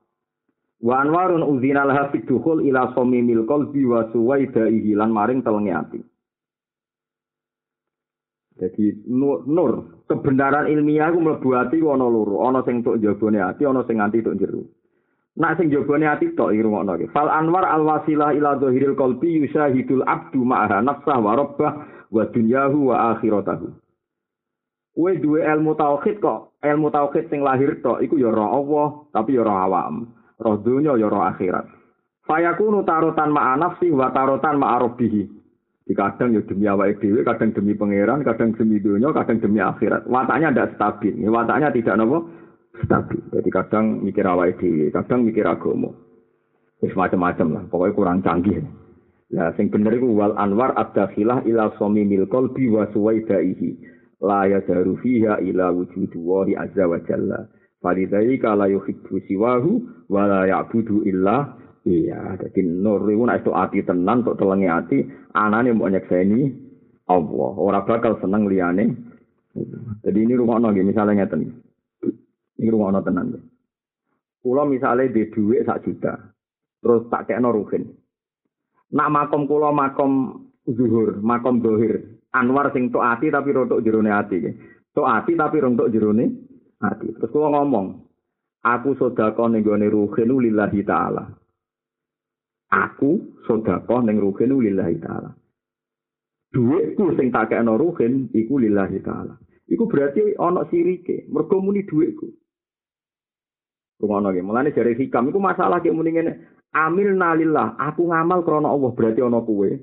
[0.78, 6.01] Wa anwarun udzinal hafid dukhul ila somimil qalbi wa suwaida ihilan maring telenge ati.
[8.59, 13.62] Jadi nur, nur, kebenaran ilmiah ku mlebu ati ana loro, ana sing tok jabone ati,
[13.62, 14.66] ana sing nganti tok jero.
[15.39, 17.06] Nak sing jabone ati tok iki rungokno iki.
[17.15, 21.73] Fal anwar al wasilah ila dhahiril qalbi yusahidul abdu ma'aha nafsah wa rabbah
[22.10, 23.66] wa dunyahu wa akhiratahu.
[24.98, 29.38] Kowe duwe ilmu tauhid kok, ilmu tauhid sing lahir tok iku ya roh Allah, tapi
[29.38, 30.10] ya roh awam.
[30.42, 31.70] roh dunya ya roh akhirat.
[32.26, 34.90] Fayakunu tarotan ma'a nafsi wa tarotan ma'a.
[35.88, 40.04] Di kadang ya demi awake dhewe, kadang demi pangeran, kadang demi dunya, kadang demi akhirat.
[40.04, 41.14] Wataknya tidak stabil.
[41.16, 42.28] Ya, wataknya tidak nopo
[42.82, 43.22] stabil.
[43.32, 45.94] Jadi kadang mikir awake dhewe, kadang mikir agama.
[46.82, 48.66] Wis macam-macam lah, pokoknya kurang canggih.
[49.30, 53.97] Ya, sing bener iku wal anwar ad-dakhilah ila samimil qalbi wa suwaidaihi.
[54.19, 57.47] La yadaru fiha ila wujudu wahi azza wa jalla.
[57.78, 59.70] Falidhalika la yuhibbu siwahu
[60.11, 61.55] wa la ya'budu illa
[61.86, 62.35] iya.
[62.35, 64.99] Jadi nur itu nek ati tenan tok telenge ati
[65.39, 66.51] anane mbok nyekseni
[67.07, 67.53] Allah.
[67.55, 68.90] Ora bakal seneng liyane.
[70.03, 71.55] Jadi ini rumah nggih misalnya ngeten.
[72.59, 73.39] Ini rumah tenan.
[74.43, 76.15] Kula misalnya di duit sak juta,
[76.78, 77.90] terus tak kekno ruhin.
[78.95, 84.36] Nak makom kula makom zuhur, makom dohir, Anwar sing tok ati tapi rontok jerone ati.
[84.92, 86.24] Tok ati tapi rontok jerone
[86.84, 87.09] ati.
[87.16, 87.86] Terus kula ngomong,
[88.64, 91.24] aku sedekah ning gone ruhin lillahi taala.
[92.68, 95.32] Aku sedekah ning ruhin lillahi taala.
[96.52, 99.40] Duitku sing tak kena ruhin iku lillahi taala.
[99.68, 102.28] Iku berarti ana sirike, mergo muni dhuwitku.
[104.00, 106.32] Rumono ge, mulane jare hikam iku masalah kek muni ngene.
[106.72, 109.76] Amil nalillah, aku ngamal krana Allah berarti ana kuwe.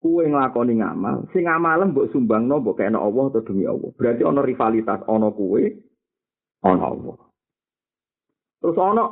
[0.00, 3.92] Kuwe nglakoni ngamal, sing ngamal mbok sumbangno mbok kena Allah atau demi Allah.
[3.92, 5.76] Berarti ana rivalitas ana kuwe
[6.64, 7.16] ana Allah.
[8.64, 9.04] Terus ana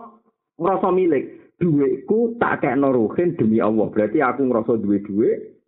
[0.56, 1.24] ngrasa milik,
[1.60, 3.85] dhuwitku tak kekno ruhin demi Allah.
[3.93, 5.60] Berarti aku ngrasa duwe dhuwit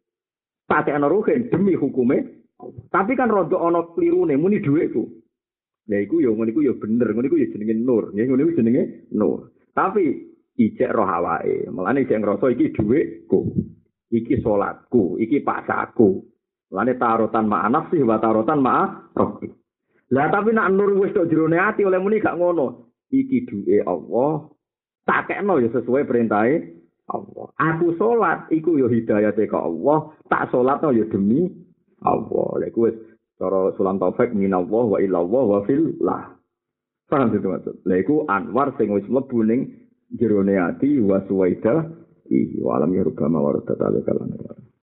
[0.72, 2.40] tak kekno ruhin demi hukume.
[2.88, 5.05] Tapi kan rada ana klirune muni dhuwitku.
[5.92, 8.14] Lah iku ya ngono iku ya bener, ngono iku ya jenenge nur.
[8.16, 9.52] Ya ngono iku jenenge nur.
[9.76, 11.68] Tapi ijek roh awake.
[11.68, 13.40] Mulane ijek ngrasa iki dhuwitku.
[14.11, 16.27] Iki salatku, iki paksaku.
[16.70, 19.51] Mulane tarotan ma'a nafsi wa tarotan ma'a rohki.
[20.11, 22.91] Lah tapi nak nur wis tok jerone ati oleh muni gak ngono.
[23.11, 24.51] Iki duwe Allah.
[25.07, 26.62] Tak kekno ya sesuai perintahe
[27.11, 27.47] Allah.
[27.59, 30.15] Aku salat iku ya hidayate ke Allah.
[30.31, 31.51] Tak salatno ya demi
[32.03, 32.62] Allah.
[32.62, 32.95] Lek wis
[33.39, 36.39] cara sulam taufik minallah wa illallah wa fillah.
[37.11, 37.74] Paham itu maksud?
[37.87, 39.74] Iku anwar sing wis mlebu ning
[40.15, 41.87] jerone ati wa suwaida.
[42.31, 43.59] Ihi wa alam ya rubama wa